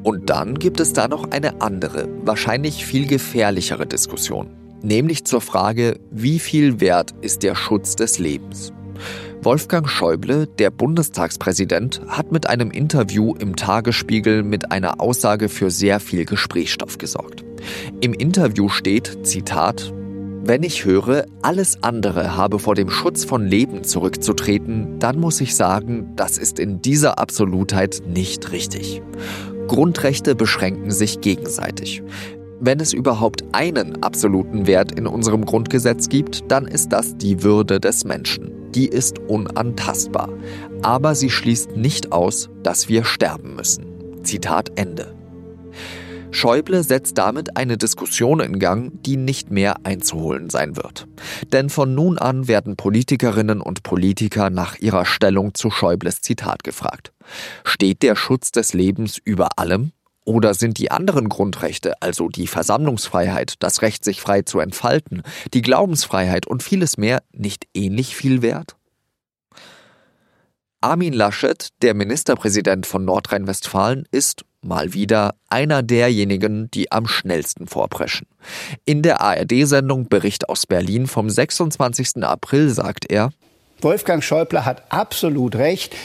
Und 0.02 0.30
dann 0.30 0.54
gibt 0.58 0.80
es 0.80 0.92
da 0.92 1.08
noch 1.08 1.30
eine 1.30 1.60
andere, 1.60 2.08
wahrscheinlich 2.24 2.86
viel 2.86 3.06
gefährlichere 3.06 3.86
Diskussion, 3.86 4.48
nämlich 4.82 5.24
zur 5.24 5.40
Frage, 5.40 6.00
wie 6.10 6.38
viel 6.38 6.80
wert 6.80 7.14
ist 7.20 7.42
der 7.42 7.54
Schutz 7.54 7.96
des 7.96 8.18
Lebens? 8.18 8.72
Wolfgang 9.42 9.88
Schäuble, 9.88 10.46
der 10.46 10.70
Bundestagspräsident, 10.70 12.02
hat 12.08 12.30
mit 12.30 12.46
einem 12.46 12.70
Interview 12.70 13.34
im 13.38 13.56
Tagesspiegel 13.56 14.42
mit 14.42 14.70
einer 14.70 15.00
Aussage 15.00 15.48
für 15.48 15.70
sehr 15.70 15.98
viel 15.98 16.26
Gesprächsstoff 16.26 16.98
gesorgt. 16.98 17.44
Im 18.00 18.12
Interview 18.12 18.68
steht, 18.68 19.26
Zitat, 19.26 19.92
wenn 20.42 20.62
ich 20.62 20.84
höre, 20.84 21.26
alles 21.42 21.82
andere 21.82 22.36
habe 22.36 22.58
vor 22.58 22.74
dem 22.74 22.90
Schutz 22.90 23.24
von 23.24 23.46
Leben 23.46 23.84
zurückzutreten, 23.84 24.98
dann 24.98 25.18
muss 25.20 25.40
ich 25.40 25.54
sagen, 25.54 26.12
das 26.16 26.38
ist 26.38 26.58
in 26.58 26.82
dieser 26.82 27.18
Absolutheit 27.18 28.02
nicht 28.06 28.50
richtig. 28.50 29.02
Grundrechte 29.70 30.34
beschränken 30.34 30.90
sich 30.90 31.20
gegenseitig. 31.20 32.02
Wenn 32.58 32.80
es 32.80 32.92
überhaupt 32.92 33.44
einen 33.52 34.02
absoluten 34.02 34.66
Wert 34.66 34.98
in 34.98 35.06
unserem 35.06 35.44
Grundgesetz 35.44 36.08
gibt, 36.08 36.50
dann 36.50 36.66
ist 36.66 36.88
das 36.88 37.16
die 37.16 37.44
Würde 37.44 37.78
des 37.78 38.04
Menschen. 38.04 38.50
Die 38.72 38.88
ist 38.88 39.20
unantastbar. 39.20 40.28
Aber 40.82 41.14
sie 41.14 41.30
schließt 41.30 41.76
nicht 41.76 42.10
aus, 42.10 42.50
dass 42.64 42.88
wir 42.88 43.04
sterben 43.04 43.54
müssen. 43.54 43.86
Zitat 44.24 44.72
Ende. 44.74 45.14
Schäuble 46.32 46.82
setzt 46.84 47.18
damit 47.18 47.56
eine 47.56 47.76
Diskussion 47.76 48.40
in 48.40 48.58
Gang, 48.58 49.02
die 49.02 49.16
nicht 49.16 49.50
mehr 49.50 49.76
einzuholen 49.84 50.48
sein 50.48 50.76
wird. 50.76 51.08
Denn 51.52 51.70
von 51.70 51.94
nun 51.94 52.18
an 52.18 52.46
werden 52.46 52.76
Politikerinnen 52.76 53.60
und 53.60 53.82
Politiker 53.82 54.48
nach 54.50 54.78
ihrer 54.78 55.04
Stellung 55.04 55.54
zu 55.54 55.70
Schäubles 55.70 56.20
Zitat 56.20 56.62
gefragt. 56.62 57.12
Steht 57.64 58.02
der 58.02 58.16
Schutz 58.16 58.52
des 58.52 58.72
Lebens 58.74 59.18
über 59.18 59.58
allem? 59.58 59.92
Oder 60.24 60.54
sind 60.54 60.78
die 60.78 60.90
anderen 60.90 61.28
Grundrechte, 61.28 62.00
also 62.00 62.28
die 62.28 62.46
Versammlungsfreiheit, 62.46 63.54
das 63.58 63.82
Recht, 63.82 64.04
sich 64.04 64.20
frei 64.20 64.42
zu 64.42 64.60
entfalten, 64.60 65.22
die 65.54 65.62
Glaubensfreiheit 65.62 66.46
und 66.46 66.62
vieles 66.62 66.98
mehr, 66.98 67.22
nicht 67.32 67.66
ähnlich 67.74 68.14
viel 68.14 68.42
wert? 68.42 68.76
Armin 70.82 71.12
Laschet, 71.12 71.68
der 71.82 71.94
Ministerpräsident 71.94 72.86
von 72.86 73.04
Nordrhein-Westfalen, 73.04 74.06
ist 74.12 74.44
mal 74.62 74.92
wieder 74.92 75.34
einer 75.48 75.82
derjenigen, 75.82 76.70
die 76.70 76.92
am 76.92 77.06
schnellsten 77.06 77.66
vorpreschen. 77.66 78.26
In 78.84 79.02
der 79.02 79.20
ARD-Sendung 79.20 80.08
Bericht 80.08 80.48
aus 80.48 80.66
Berlin 80.66 81.06
vom 81.06 81.30
26. 81.30 82.22
April 82.22 82.70
sagt 82.70 83.10
er, 83.10 83.30
Wolfgang 83.80 84.22
Schäuble 84.22 84.64
hat 84.64 84.92
absolut 84.92 85.56
recht, 85.56 85.96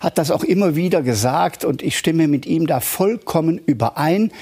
hat 0.00 0.18
das 0.18 0.30
auch 0.30 0.42
immer 0.42 0.74
wieder 0.74 1.02
gesagt 1.02 1.64
und 1.64 1.82
ich 1.82 1.96
stimme 1.96 2.26
mit 2.26 2.46
ihm 2.46 2.66
da 2.66 2.80
vollkommen 2.80 3.58
überein 3.58 4.32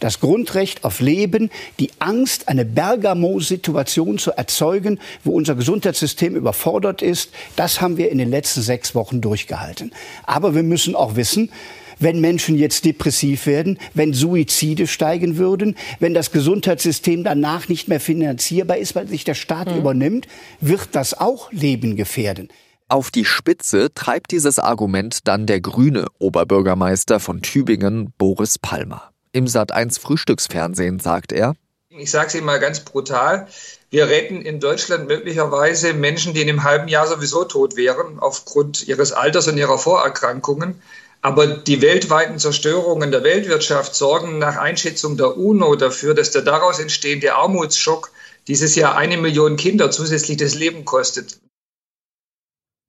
das 0.00 0.20
Grundrecht 0.20 0.84
auf 0.84 1.00
Leben, 1.00 1.50
die 1.80 1.90
Angst, 1.98 2.48
eine 2.48 2.64
Bergamo-Situation 2.64 4.18
zu 4.18 4.32
erzeugen, 4.32 5.00
wo 5.24 5.32
unser 5.32 5.54
Gesundheitssystem 5.54 6.36
überfordert 6.36 7.02
ist, 7.02 7.32
das 7.56 7.80
haben 7.80 7.96
wir 7.96 8.10
in 8.10 8.18
den 8.18 8.30
letzten 8.30 8.62
sechs 8.62 8.94
Wochen 8.94 9.20
durchgehalten. 9.20 9.92
Aber 10.24 10.54
wir 10.54 10.62
müssen 10.62 10.94
auch 10.94 11.16
wissen, 11.16 11.50
wenn 11.98 12.20
Menschen 12.20 12.56
jetzt 12.56 12.84
depressiv 12.84 13.46
werden, 13.46 13.78
wenn 13.94 14.14
Suizide 14.14 14.86
steigen 14.86 15.36
würden, 15.36 15.76
wenn 16.00 16.14
das 16.14 16.32
Gesundheitssystem 16.32 17.24
danach 17.24 17.68
nicht 17.68 17.88
mehr 17.88 18.00
finanzierbar 18.00 18.78
ist, 18.78 18.94
weil 18.94 19.08
sich 19.08 19.24
der 19.24 19.34
Staat 19.34 19.70
mhm. 19.70 19.78
übernimmt, 19.78 20.28
wird 20.60 20.88
das 20.92 21.14
auch 21.14 21.52
Leben 21.52 21.96
gefährden. 21.96 22.48
Auf 22.90 23.10
die 23.10 23.26
Spitze 23.26 23.92
treibt 23.94 24.30
dieses 24.30 24.58
Argument 24.58 25.20
dann 25.24 25.46
der 25.46 25.60
grüne 25.60 26.06
Oberbürgermeister 26.18 27.20
von 27.20 27.42
Tübingen, 27.42 28.14
Boris 28.16 28.58
Palmer. 28.58 29.10
Im 29.32 29.44
Sat1 29.44 30.00
Frühstücksfernsehen 30.00 30.98
sagt 30.98 31.32
er, 31.32 31.54
ich 31.90 32.10
sage 32.10 32.28
es 32.28 32.34
Ihnen 32.34 32.46
mal 32.46 32.60
ganz 32.60 32.80
brutal, 32.80 33.48
wir 33.90 34.08
retten 34.08 34.42
in 34.42 34.60
Deutschland 34.60 35.08
möglicherweise 35.08 35.94
Menschen, 35.94 36.34
die 36.34 36.42
in 36.42 36.48
einem 36.48 36.62
halben 36.62 36.88
Jahr 36.88 37.06
sowieso 37.06 37.44
tot 37.44 37.76
wären, 37.76 38.18
aufgrund 38.18 38.86
ihres 38.86 39.12
Alters 39.12 39.48
und 39.48 39.56
ihrer 39.56 39.78
Vorerkrankungen. 39.78 40.80
Aber 41.20 41.46
die 41.48 41.82
weltweiten 41.82 42.38
Zerstörungen 42.38 43.10
der 43.10 43.24
Weltwirtschaft 43.24 43.94
sorgen 43.94 44.38
nach 44.38 44.56
Einschätzung 44.56 45.16
der 45.16 45.36
UNO 45.36 45.74
dafür, 45.74 46.14
dass 46.14 46.30
der 46.30 46.42
daraus 46.42 46.78
entstehende 46.78 47.34
Armutsschock 47.34 48.12
dieses 48.46 48.76
Jahr 48.76 48.96
eine 48.96 49.16
Million 49.16 49.56
Kinder 49.56 49.90
zusätzlich 49.90 50.36
das 50.36 50.54
Leben 50.54 50.84
kostet. 50.84 51.40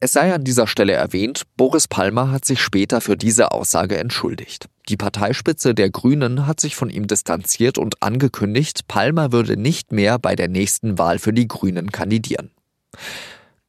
Es 0.01 0.13
sei 0.13 0.33
an 0.33 0.45
dieser 0.45 0.65
Stelle 0.65 0.93
erwähnt, 0.93 1.43
Boris 1.57 1.89
Palmer 1.89 2.31
hat 2.31 2.45
sich 2.45 2.61
später 2.61 3.01
für 3.01 3.17
diese 3.17 3.51
Aussage 3.51 3.97
entschuldigt. 3.97 4.69
Die 4.87 4.95
Parteispitze 4.95 5.75
der 5.75 5.89
Grünen 5.89 6.47
hat 6.47 6.61
sich 6.61 6.77
von 6.77 6.89
ihm 6.89 7.07
distanziert 7.07 7.77
und 7.77 8.01
angekündigt, 8.01 8.87
Palmer 8.87 9.33
würde 9.33 9.57
nicht 9.57 9.91
mehr 9.91 10.17
bei 10.17 10.37
der 10.37 10.47
nächsten 10.47 10.97
Wahl 10.97 11.19
für 11.19 11.33
die 11.33 11.49
Grünen 11.49 11.91
kandidieren. 11.91 12.51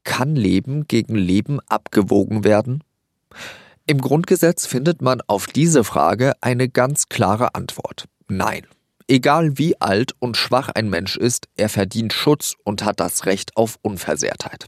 Kann 0.04 0.36
Leben 0.36 0.86
gegen 0.86 1.16
Leben 1.16 1.58
abgewogen 1.66 2.44
werden? 2.44 2.84
Im 3.90 4.00
Grundgesetz 4.00 4.66
findet 4.66 5.02
man 5.02 5.20
auf 5.26 5.48
diese 5.48 5.82
Frage 5.82 6.34
eine 6.42 6.68
ganz 6.68 7.08
klare 7.08 7.56
Antwort. 7.56 8.04
Nein. 8.28 8.64
Egal 9.08 9.58
wie 9.58 9.80
alt 9.80 10.14
und 10.20 10.36
schwach 10.36 10.68
ein 10.68 10.88
Mensch 10.88 11.16
ist, 11.16 11.48
er 11.56 11.68
verdient 11.68 12.12
Schutz 12.12 12.54
und 12.62 12.84
hat 12.84 13.00
das 13.00 13.26
Recht 13.26 13.56
auf 13.56 13.80
Unversehrtheit. 13.82 14.66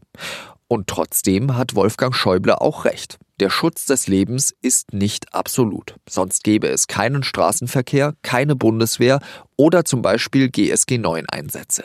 Und 0.67 0.89
trotzdem 0.89 1.57
hat 1.57 1.77
Wolfgang 1.77 2.17
Schäuble 2.17 2.61
auch 2.61 2.85
recht. 2.85 3.21
Der 3.39 3.49
Schutz 3.49 3.87
des 3.87 4.09
Lebens 4.09 4.53
ist 4.61 4.93
nicht 4.93 5.33
absolut. 5.33 5.95
Sonst 6.09 6.43
gäbe 6.43 6.67
es 6.67 6.89
keinen 6.89 7.23
Straßenverkehr, 7.23 8.15
keine 8.23 8.57
Bundeswehr 8.57 9.21
oder 9.57 9.85
zum 9.85 10.03
Beispiel 10.03 10.51
GSG 10.51 10.99
9 10.99 11.27
Einsätze. 11.29 11.85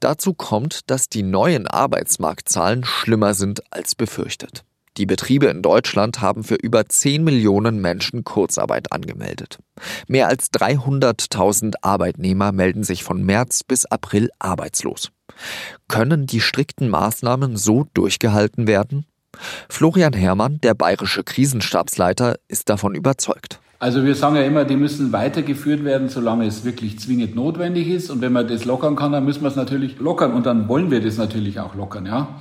Dazu 0.00 0.34
kommt, 0.34 0.90
dass 0.90 1.08
die 1.08 1.22
neuen 1.22 1.66
Arbeitsmarktzahlen 1.66 2.84
schlimmer 2.84 3.32
sind 3.32 3.62
als 3.72 3.94
befürchtet. 3.94 4.66
Die 4.96 5.06
Betriebe 5.06 5.46
in 5.46 5.60
Deutschland 5.60 6.22
haben 6.22 6.42
für 6.42 6.54
über 6.54 6.86
10 6.86 7.22
Millionen 7.22 7.80
Menschen 7.80 8.24
Kurzarbeit 8.24 8.92
angemeldet. 8.92 9.58
Mehr 10.08 10.28
als 10.28 10.50
300.000 10.52 11.74
Arbeitnehmer 11.82 12.52
melden 12.52 12.82
sich 12.82 13.04
von 13.04 13.22
März 13.22 13.62
bis 13.62 13.84
April 13.84 14.30
arbeitslos. 14.38 15.10
Können 15.88 16.26
die 16.26 16.40
strikten 16.40 16.88
Maßnahmen 16.88 17.56
so 17.56 17.86
durchgehalten 17.92 18.66
werden? 18.66 19.04
Florian 19.68 20.14
Herrmann, 20.14 20.60
der 20.62 20.72
bayerische 20.72 21.24
Krisenstabsleiter, 21.24 22.36
ist 22.48 22.70
davon 22.70 22.94
überzeugt. 22.94 23.60
Also 23.78 24.04
wir 24.04 24.14
sagen 24.14 24.36
ja 24.36 24.42
immer, 24.42 24.64
die 24.64 24.76
müssen 24.76 25.12
weitergeführt 25.12 25.84
werden, 25.84 26.08
solange 26.08 26.46
es 26.46 26.64
wirklich 26.64 26.98
zwingend 26.98 27.36
notwendig 27.36 27.88
ist. 27.88 28.10
Und 28.10 28.22
wenn 28.22 28.32
man 28.32 28.48
das 28.48 28.64
lockern 28.64 28.96
kann, 28.96 29.12
dann 29.12 29.26
müssen 29.26 29.42
wir 29.42 29.48
es 29.48 29.56
natürlich 29.56 29.98
lockern. 29.98 30.32
Und 30.32 30.46
dann 30.46 30.68
wollen 30.68 30.90
wir 30.90 31.02
das 31.02 31.18
natürlich 31.18 31.60
auch 31.60 31.74
lockern, 31.74 32.06
ja. 32.06 32.40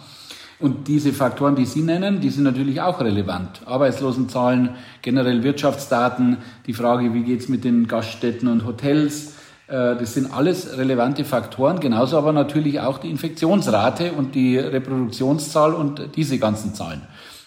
Und 0.60 0.88
diese 0.88 1.12
Faktoren, 1.12 1.56
die 1.56 1.66
Sie 1.66 1.82
nennen, 1.82 2.22
die 2.22 2.30
sind 2.30 2.46
natürlich 2.46 2.80
auch 2.82 3.02
relevant. 3.02 3.62
Arbeitslosenzahlen, 3.66 4.70
generell 5.02 5.44
Wirtschaftsdaten, 5.44 6.38
die 6.66 6.74
Frage, 6.74 7.14
wie 7.14 7.24
geht 7.24 7.42
es 7.42 7.50
mit 7.50 7.66
den 7.66 7.88
Gaststätten 7.88 8.48
und 8.48 8.66
Hotels. 8.66 9.34
Äh, 9.68 9.96
das 9.98 10.14
sind 10.14 10.34
alles 10.34 10.78
relevante 10.78 11.26
Faktoren, 11.26 11.82
genauso 11.82 12.18
aber 12.18 12.32
natürlich 12.32 12.80
auch 12.80 13.00
die 13.00 13.10
Infektionsrate 13.10 14.14
und 14.14 14.34
die 14.34 14.58
Reproduktionszahl 14.58 15.74
und 15.74 16.16
diese 16.16 16.38
ganzen 16.38 16.74
Zahlen. 16.74 17.02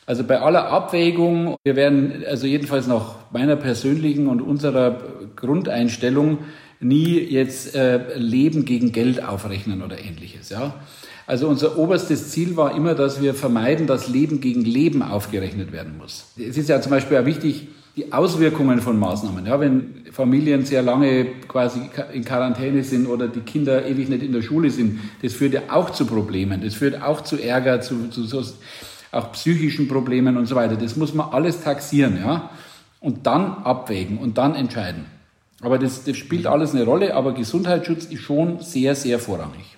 Also 0.05 0.25
bei 0.25 0.41
aller 0.41 0.69
Abwägung, 0.69 1.57
wir 1.65 1.77
werden 1.77 2.25
also 2.27 2.47
jedenfalls 2.47 2.87
nach 2.87 3.17
meiner 3.31 3.57
persönlichen 3.57 4.27
und 4.27 4.41
unserer 4.41 5.01
Grundeinstellung 5.37 6.39
nie 6.81 7.19
jetzt 7.19 7.75
äh, 7.75 8.17
Leben 8.17 8.65
gegen 8.65 8.93
Geld 8.93 9.23
aufrechnen 9.23 9.83
oder 9.83 9.99
ähnliches. 9.99 10.49
Ja? 10.49 10.75
Also 11.29 11.47
unser 11.47 11.77
oberstes 11.77 12.31
Ziel 12.31 12.57
war 12.57 12.75
immer, 12.75 12.95
dass 12.95 13.21
wir 13.21 13.35
vermeiden, 13.35 13.87
dass 13.87 14.09
Leben 14.09 14.41
gegen 14.41 14.63
Leben 14.63 15.03
aufgerechnet 15.03 15.73
werden 15.73 15.99
muss. 15.99 16.25
Es 16.39 16.57
ist 16.57 16.71
ja 16.71 16.81
zum 16.81 16.89
Beispiel 16.89 17.19
auch 17.19 17.27
wichtig, 17.27 17.69
die 17.97 18.15
Auswirkungen 18.15 18.81
von 18.81 18.99
Maßnahmen. 18.99 19.45
Ja, 19.45 19.61
wenn 19.61 20.07
Familien 20.11 20.65
sehr 20.65 20.81
lange 20.81 21.27
quasi 21.47 21.81
in 22.15 22.25
Quarantäne 22.25 22.83
sind 22.83 23.07
oder 23.07 23.29
die 23.29 23.41
Kinder 23.41 23.85
ewig 23.87 24.09
nicht 24.09 24.23
in 24.23 24.33
der 24.33 24.41
Schule 24.41 24.71
sind, 24.71 25.01
das 25.21 25.35
führt 25.35 25.53
ja 25.53 25.61
auch 25.69 25.91
zu 25.91 26.07
Problemen. 26.07 26.63
Das 26.63 26.73
führt 26.73 27.03
auch 27.03 27.21
zu 27.21 27.37
Ärger, 27.37 27.83
zu, 27.83 28.09
zu 28.09 28.25
so, 28.25 28.43
auch 29.13 29.31
psychischen 29.33 29.87
Problemen 29.87 30.39
und 30.39 30.47
so 30.47 30.55
weiter. 30.55 30.77
Das 30.77 30.97
muss 30.97 31.13
man 31.13 31.29
alles 31.29 31.61
taxieren, 31.61 32.17
ja, 32.17 32.49
und 33.01 33.27
dann 33.27 33.53
abwägen 33.65 34.17
und 34.17 34.39
dann 34.39 34.55
entscheiden. 34.55 35.05
Aber 35.61 35.79
das, 35.79 36.05
das 36.05 36.17
spielt 36.17 36.47
alles 36.47 36.75
eine 36.75 36.85
Rolle, 36.85 37.15
aber 37.15 37.35
Gesundheitsschutz 37.35 38.07
ist 38.07 38.23
schon 38.23 38.61
sehr, 38.61 38.95
sehr 38.95 39.19
vorrangig. 39.19 39.78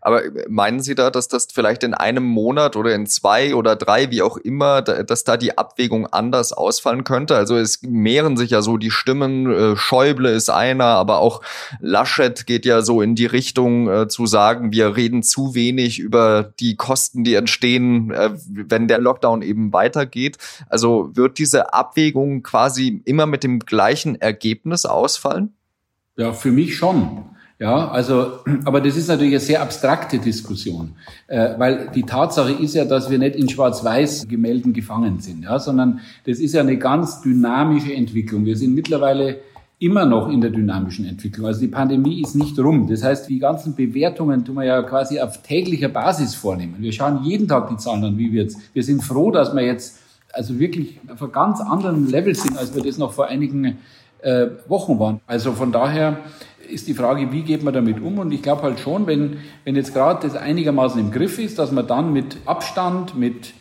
Aber 0.00 0.24
äh, 0.24 0.44
meinen 0.48 0.80
Sie 0.80 0.94
da, 0.94 1.10
dass 1.10 1.28
das 1.28 1.48
vielleicht 1.52 1.82
in 1.82 1.94
einem 1.94 2.24
Monat 2.24 2.76
oder 2.76 2.94
in 2.94 3.06
zwei 3.06 3.54
oder 3.54 3.76
drei, 3.76 4.10
wie 4.10 4.22
auch 4.22 4.36
immer, 4.36 4.82
dass 4.82 5.24
da 5.24 5.36
die 5.36 5.56
Abwägung 5.56 6.06
anders 6.06 6.52
ausfallen 6.52 7.04
könnte? 7.04 7.36
Also 7.36 7.56
es 7.56 7.82
mehren 7.82 8.36
sich 8.36 8.50
ja 8.50 8.62
so 8.62 8.76
die 8.76 8.90
Stimmen, 8.90 9.50
äh, 9.50 9.76
Schäuble 9.76 10.30
ist 10.30 10.50
einer, 10.50 10.84
aber 10.84 11.18
auch 11.18 11.42
Laschet 11.80 12.46
geht 12.46 12.64
ja 12.64 12.82
so 12.82 13.02
in 13.02 13.14
die 13.14 13.26
Richtung 13.26 13.88
äh, 13.88 14.08
zu 14.08 14.26
sagen, 14.26 14.72
wir 14.72 14.96
reden 14.96 15.22
zu 15.22 15.54
wenig 15.54 15.98
über 15.98 16.52
die 16.60 16.76
Kosten, 16.76 17.24
die 17.24 17.34
entstehen, 17.34 18.10
wenn 18.10 18.88
der 18.88 18.98
Lockdown 18.98 19.42
eben 19.42 19.72
weitergeht. 19.72 20.38
Also 20.68 21.10
wird 21.14 21.38
diese 21.38 21.72
Abwägung 21.72 22.42
quasi 22.42 23.02
immer 23.04 23.26
mit 23.26 23.44
dem 23.44 23.60
gleichen 23.60 24.20
Ergebnis 24.20 24.84
ausfallen? 24.84 25.54
Ja, 26.16 26.32
für 26.32 26.50
mich 26.50 26.76
schon. 26.76 27.24
Ja, 27.58 27.88
also, 27.88 28.38
aber 28.64 28.80
das 28.80 28.96
ist 28.96 29.08
natürlich 29.08 29.32
eine 29.32 29.40
sehr 29.40 29.62
abstrakte 29.62 30.18
Diskussion, 30.18 30.92
äh, 31.26 31.58
weil 31.58 31.90
die 31.94 32.04
Tatsache 32.04 32.52
ist 32.52 32.74
ja, 32.74 32.84
dass 32.84 33.10
wir 33.10 33.18
nicht 33.18 33.36
in 33.36 33.48
Schwarz-Weiß-Gemälden 33.48 34.72
gefangen 34.72 35.18
sind, 35.20 35.42
ja, 35.42 35.58
sondern 35.58 36.00
das 36.24 36.38
ist 36.38 36.54
ja 36.54 36.60
eine 36.60 36.78
ganz 36.78 37.20
dynamische 37.20 37.92
Entwicklung. 37.92 38.44
Wir 38.44 38.56
sind 38.56 38.74
mittlerweile 38.74 39.38
immer 39.80 40.04
noch 40.04 40.28
in 40.28 40.40
der 40.40 40.50
dynamischen 40.50 41.06
Entwicklung. 41.06 41.46
Also 41.46 41.60
die 41.60 41.68
Pandemie 41.68 42.20
ist 42.20 42.34
nicht 42.34 42.58
rum. 42.58 42.88
Das 42.88 43.04
heißt, 43.04 43.28
die 43.28 43.38
ganzen 43.38 43.76
Bewertungen 43.76 44.44
tun 44.44 44.56
wir 44.56 44.64
ja 44.64 44.82
quasi 44.82 45.20
auf 45.20 45.42
täglicher 45.42 45.88
Basis 45.88 46.34
vornehmen. 46.34 46.76
Wir 46.78 46.92
schauen 46.92 47.22
jeden 47.24 47.46
Tag 47.46 47.68
die 47.68 47.76
Zahlen 47.76 48.04
an, 48.04 48.18
wie 48.18 48.32
wird's. 48.32 48.56
Wir 48.72 48.82
sind 48.82 49.02
froh, 49.02 49.30
dass 49.30 49.54
wir 49.54 49.62
jetzt 49.62 50.00
also 50.32 50.58
wirklich 50.58 50.98
auf 51.08 51.22
einem 51.22 51.32
ganz 51.32 51.60
anderen 51.60 52.08
Level 52.10 52.34
sind, 52.34 52.58
als 52.58 52.74
wir 52.74 52.82
das 52.82 52.98
noch 52.98 53.12
vor 53.12 53.28
einigen 53.28 53.78
äh, 54.20 54.46
Wochen 54.66 54.98
waren. 54.98 55.20
Also 55.26 55.52
von 55.52 55.70
daher 55.70 56.18
ist 56.68 56.86
die 56.88 56.94
Frage, 56.94 57.32
wie 57.32 57.42
geht 57.42 57.62
man 57.62 57.74
damit 57.74 58.00
um? 58.00 58.18
Und 58.18 58.32
ich 58.32 58.42
glaube 58.42 58.62
halt 58.62 58.80
schon, 58.80 59.06
wenn, 59.06 59.38
wenn 59.64 59.76
jetzt 59.76 59.94
gerade 59.94 60.26
das 60.26 60.36
einigermaßen 60.36 61.00
im 61.00 61.10
Griff 61.10 61.38
ist, 61.38 61.58
dass 61.58 61.72
man 61.72 61.86
dann 61.86 62.12
mit 62.12 62.36
Abstand, 62.46 63.16
mit 63.16 63.54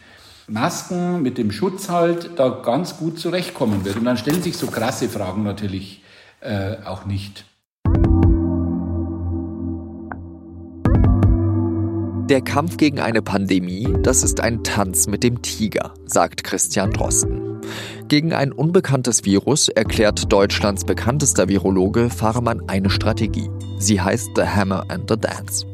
Masken, 0.48 1.22
mit 1.22 1.38
dem 1.38 1.52
Schutz 1.52 1.90
halt 1.90 2.32
da 2.38 2.50
ganz 2.50 2.98
gut 2.98 3.20
zurechtkommen 3.20 3.84
wird. 3.86 3.98
Und 3.98 4.06
dann 4.06 4.18
stellen 4.18 4.42
sich 4.42 4.58
so 4.58 4.68
krasse 4.68 5.10
Fragen 5.10 5.44
natürlich 5.44 6.04
äh, 6.40 6.78
auch 6.86 7.06
nicht. 7.06 7.46
Der 12.30 12.42
Kampf 12.42 12.76
gegen 12.76 13.00
eine 13.00 13.22
Pandemie, 13.22 13.88
das 14.04 14.24
ist 14.24 14.42
ein 14.42 14.64
Tanz 14.64 15.08
mit 15.08 15.24
dem 15.24 15.42
Tiger, 15.42 15.94
sagt 16.06 16.44
Christian 16.44 16.92
Drosten. 16.92 17.47
Gegen 18.08 18.34
ein 18.34 18.52
unbekanntes 18.52 19.26
Virus, 19.26 19.70
erklärt 19.70 20.32
Deutschlands 20.32 20.86
bekanntester 20.86 21.50
Virologe, 21.50 22.10
fahre 22.10 22.42
man 22.42 22.68
eine 22.68 22.90
Strategie. 22.90 23.50
Sie 23.80 24.02
heißt 24.02 24.30
The 24.36 24.44
Hammer 24.44 24.86
and 24.90 25.10
the 25.10 25.18
Dance. 25.18 25.66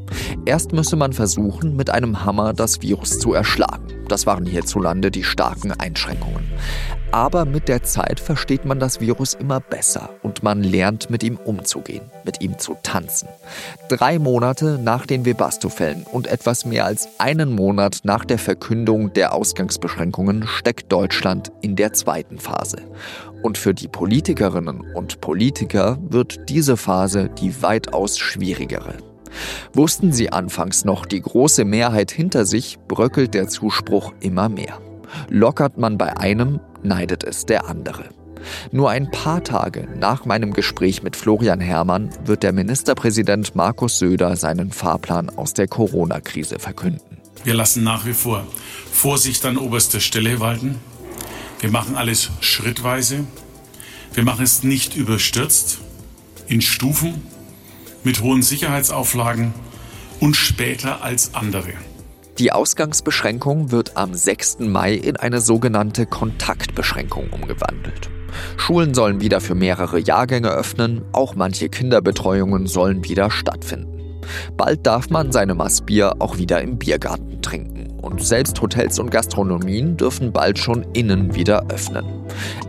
Erst 0.46 0.74
müsse 0.74 0.96
man 0.96 1.14
versuchen, 1.14 1.76
mit 1.76 1.90
einem 1.90 2.26
Hammer 2.26 2.54
das 2.54 2.82
Virus 2.82 3.20
zu 3.20 3.34
erschlagen. 3.34 3.93
Das 4.14 4.28
waren 4.28 4.46
hierzulande 4.46 5.10
die 5.10 5.24
starken 5.24 5.72
Einschränkungen. 5.72 6.46
Aber 7.10 7.46
mit 7.46 7.68
der 7.68 7.82
Zeit 7.82 8.20
versteht 8.20 8.64
man 8.64 8.80
das 8.80 9.02
Virus 9.02 9.34
immer 9.34 9.60
besser 9.60 10.12
und 10.22 10.44
man 10.44 10.62
lernt 10.62 11.10
mit 11.10 11.24
ihm 11.24 11.38
umzugehen, 11.38 12.12
mit 12.24 12.40
ihm 12.40 12.60
zu 12.60 12.78
tanzen. 12.84 13.28
Drei 13.90 14.20
Monate 14.20 14.78
nach 14.80 15.08
den 15.08 15.26
Webasto-Fällen 15.26 16.04
und 16.04 16.28
etwas 16.28 16.64
mehr 16.64 16.86
als 16.86 17.08
einen 17.18 17.54
Monat 17.56 18.02
nach 18.04 18.24
der 18.24 18.38
Verkündung 18.38 19.12
der 19.14 19.34
Ausgangsbeschränkungen 19.34 20.46
steckt 20.46 20.92
Deutschland 20.92 21.52
in 21.62 21.76
der 21.76 21.94
zweiten 21.94 22.38
Phase. 22.38 22.84
Und 23.42 23.58
für 23.58 23.74
die 23.74 23.88
Politikerinnen 23.88 24.94
und 24.94 25.22
Politiker 25.22 25.98
wird 26.08 26.50
diese 26.50 26.78
Phase 26.78 27.32
die 27.40 27.64
weitaus 27.64 28.20
schwierigere. 28.20 29.13
Wussten 29.74 30.14
sie 30.14 30.32
anfangs 30.32 30.86
noch 30.86 31.06
die 31.06 31.22
große 31.22 31.66
Mehrheit 31.66 32.12
hinter 32.12 32.46
sich, 32.46 32.78
bröckelt 32.88 33.34
der 33.34 33.48
Zuspruch 33.48 34.14
immer 34.20 34.50
mehr. 34.50 34.80
Lockert 35.30 35.78
man 35.78 35.98
bei 35.98 36.18
einem, 36.18 36.60
neidet 36.82 37.24
es 37.24 37.46
der 37.46 37.68
andere. 37.68 38.06
Nur 38.72 38.90
ein 38.90 39.10
paar 39.10 39.44
Tage 39.44 39.88
nach 39.98 40.26
meinem 40.26 40.54
Gespräch 40.54 41.04
mit 41.04 41.16
Florian 41.16 41.60
Herrmann 41.60 42.10
wird 42.26 42.44
der 42.44 42.54
Ministerpräsident 42.54 43.56
Markus 43.56 44.00
Söder 44.00 44.36
seinen 44.36 44.72
Fahrplan 44.72 45.30
aus 45.30 45.54
der 45.54 45.68
Corona-Krise 45.68 46.60
verkünden. 46.60 47.18
Wir 47.44 47.54
lassen 47.54 47.84
nach 47.84 48.06
wie 48.06 48.14
vor 48.14 48.46
Vorsicht 48.92 49.46
an 49.46 49.58
oberster 49.58 50.00
Stelle 50.00 50.40
walten. 50.40 50.80
Wir 51.60 51.72
machen 51.72 51.96
alles 51.96 52.30
schrittweise. 52.42 53.26
Wir 54.14 54.24
machen 54.24 54.44
es 54.44 54.64
nicht 54.64 54.96
überstürzt, 54.96 55.80
in 56.48 56.62
Stufen, 56.62 57.22
mit 58.04 58.22
hohen 58.22 58.42
Sicherheitsauflagen 58.42 59.54
und 60.20 60.36
später 60.36 61.04
als 61.04 61.34
andere. 61.34 61.74
Die 62.40 62.52
Ausgangsbeschränkung 62.52 63.72
wird 63.72 63.96
am 63.96 64.16
6. 64.16 64.60
Mai 64.60 64.96
in 64.96 65.18
eine 65.18 65.40
sogenannte 65.40 66.08
Kontaktbeschränkung 66.08 67.30
umgewandelt. 67.30 68.10
Schulen 68.58 68.96
sollen 68.96 69.22
wieder 69.22 69.40
für 69.40 69.54
mehrere 69.54 70.00
Jahrgänge 70.00 70.50
öffnen, 70.50 71.04
auch 71.12 71.36
manche 71.36 71.70
Kinderbetreuungen 71.70 72.66
sollen 72.66 73.04
wieder 73.04 73.30
stattfinden. 73.30 74.20
Bald 74.58 74.88
darf 74.88 75.10
man 75.10 75.32
seine 75.32 75.54
Maßbier 75.54 76.16
auch 76.20 76.38
wieder 76.38 76.62
im 76.62 76.80
Biergarten 76.80 77.42
trinken. 77.42 77.93
Und 78.04 78.22
selbst 78.22 78.62
Hotels 78.62 79.00
und 79.00 79.12
Gastronomien 79.12 79.96
dürfen 79.96 80.34
bald 80.34 80.60
schon 80.60 80.86
innen 80.92 81.36
wieder 81.36 81.68
öffnen. 81.70 82.06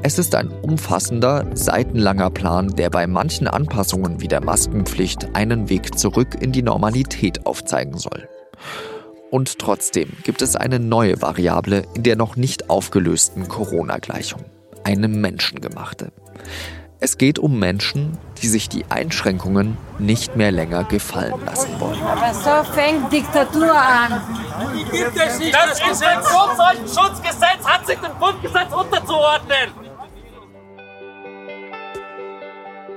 Es 0.04 0.16
ist 0.16 0.36
ein 0.36 0.48
umfassender, 0.48 1.44
seitenlanger 1.54 2.30
Plan, 2.30 2.68
der 2.68 2.88
bei 2.88 3.08
manchen 3.08 3.48
Anpassungen 3.48 4.20
wie 4.20 4.28
der 4.28 4.40
Maskenpflicht 4.40 5.34
einen 5.34 5.68
Weg 5.68 5.98
zurück 5.98 6.36
in 6.40 6.52
die 6.52 6.62
Normalität 6.62 7.46
aufzeigen 7.46 7.98
soll. 7.98 8.28
Und 9.32 9.58
trotzdem 9.58 10.12
gibt 10.22 10.40
es 10.40 10.54
eine 10.54 10.78
neue 10.78 11.20
Variable 11.20 11.82
in 11.94 12.04
der 12.04 12.14
noch 12.14 12.36
nicht 12.36 12.70
aufgelösten 12.70 13.48
Corona-Gleichung. 13.48 14.44
Eine 14.84 15.08
menschengemachte. 15.08 16.12
Es 17.04 17.18
geht 17.18 17.38
um 17.38 17.58
Menschen, 17.58 18.16
die 18.40 18.46
sich 18.46 18.70
die 18.70 18.86
Einschränkungen 18.88 19.76
nicht 19.98 20.36
mehr 20.36 20.50
länger 20.50 20.84
gefallen 20.84 21.34
lassen 21.44 21.78
wollen. 21.78 22.00
Aber 22.00 22.32
so 22.32 22.72
fängt 22.72 23.12
Diktatur 23.12 23.76
an. 23.76 24.22
Gibt 24.90 25.14
es 25.14 25.38
nicht 25.38 25.54
das, 25.54 25.80
das 25.80 26.00
Infektionsschutzgesetz 26.00 27.62
hat 27.62 27.86
sich 27.86 27.98
dem 27.98 28.12
Grundgesetz 28.18 28.72
unterzuordnen. 28.72 29.68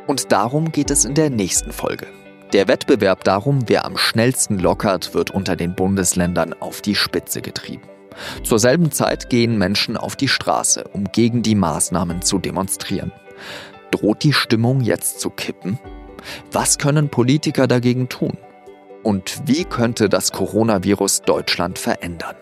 Und 0.08 0.32
darum 0.32 0.72
geht 0.72 0.90
es 0.90 1.04
in 1.04 1.14
der 1.14 1.30
nächsten 1.30 1.74
Folge. 1.74 2.08
Der 2.54 2.70
Wettbewerb 2.70 3.26
darum, 3.26 3.68
wer 3.68 3.84
am 3.84 3.98
schnellsten 3.98 4.58
lockert, 4.58 5.16
wird 5.16 5.32
unter 5.32 5.58
den 5.58 5.76
Bundesländern 5.76 6.54
auf 6.62 6.82
die 6.82 6.96
Spitze 6.96 7.42
getrieben. 7.42 7.84
Zur 8.44 8.60
selben 8.60 8.94
Zeit 8.94 9.30
gehen 9.30 9.58
Menschen 9.58 9.98
auf 9.98 10.16
die 10.16 10.30
Straße, 10.30 10.86
um 10.94 11.12
gegen 11.12 11.44
die 11.44 11.56
Maßnahmen 11.56 12.22
zu 12.22 12.40
demonstrieren. 12.40 13.12
Droht 14.00 14.24
die 14.24 14.34
Stimmung 14.34 14.82
jetzt 14.82 15.20
zu 15.20 15.32
kippen? 15.32 15.80
Was 16.52 16.78
können 16.78 17.10
Politiker 17.10 17.68
dagegen 17.68 18.10
tun? 18.10 18.38
Und 19.02 19.42
wie 19.46 19.64
könnte 19.64 20.08
das 20.08 20.32
Coronavirus 20.32 21.24
Deutschland 21.24 21.80
verändern? 21.80 22.36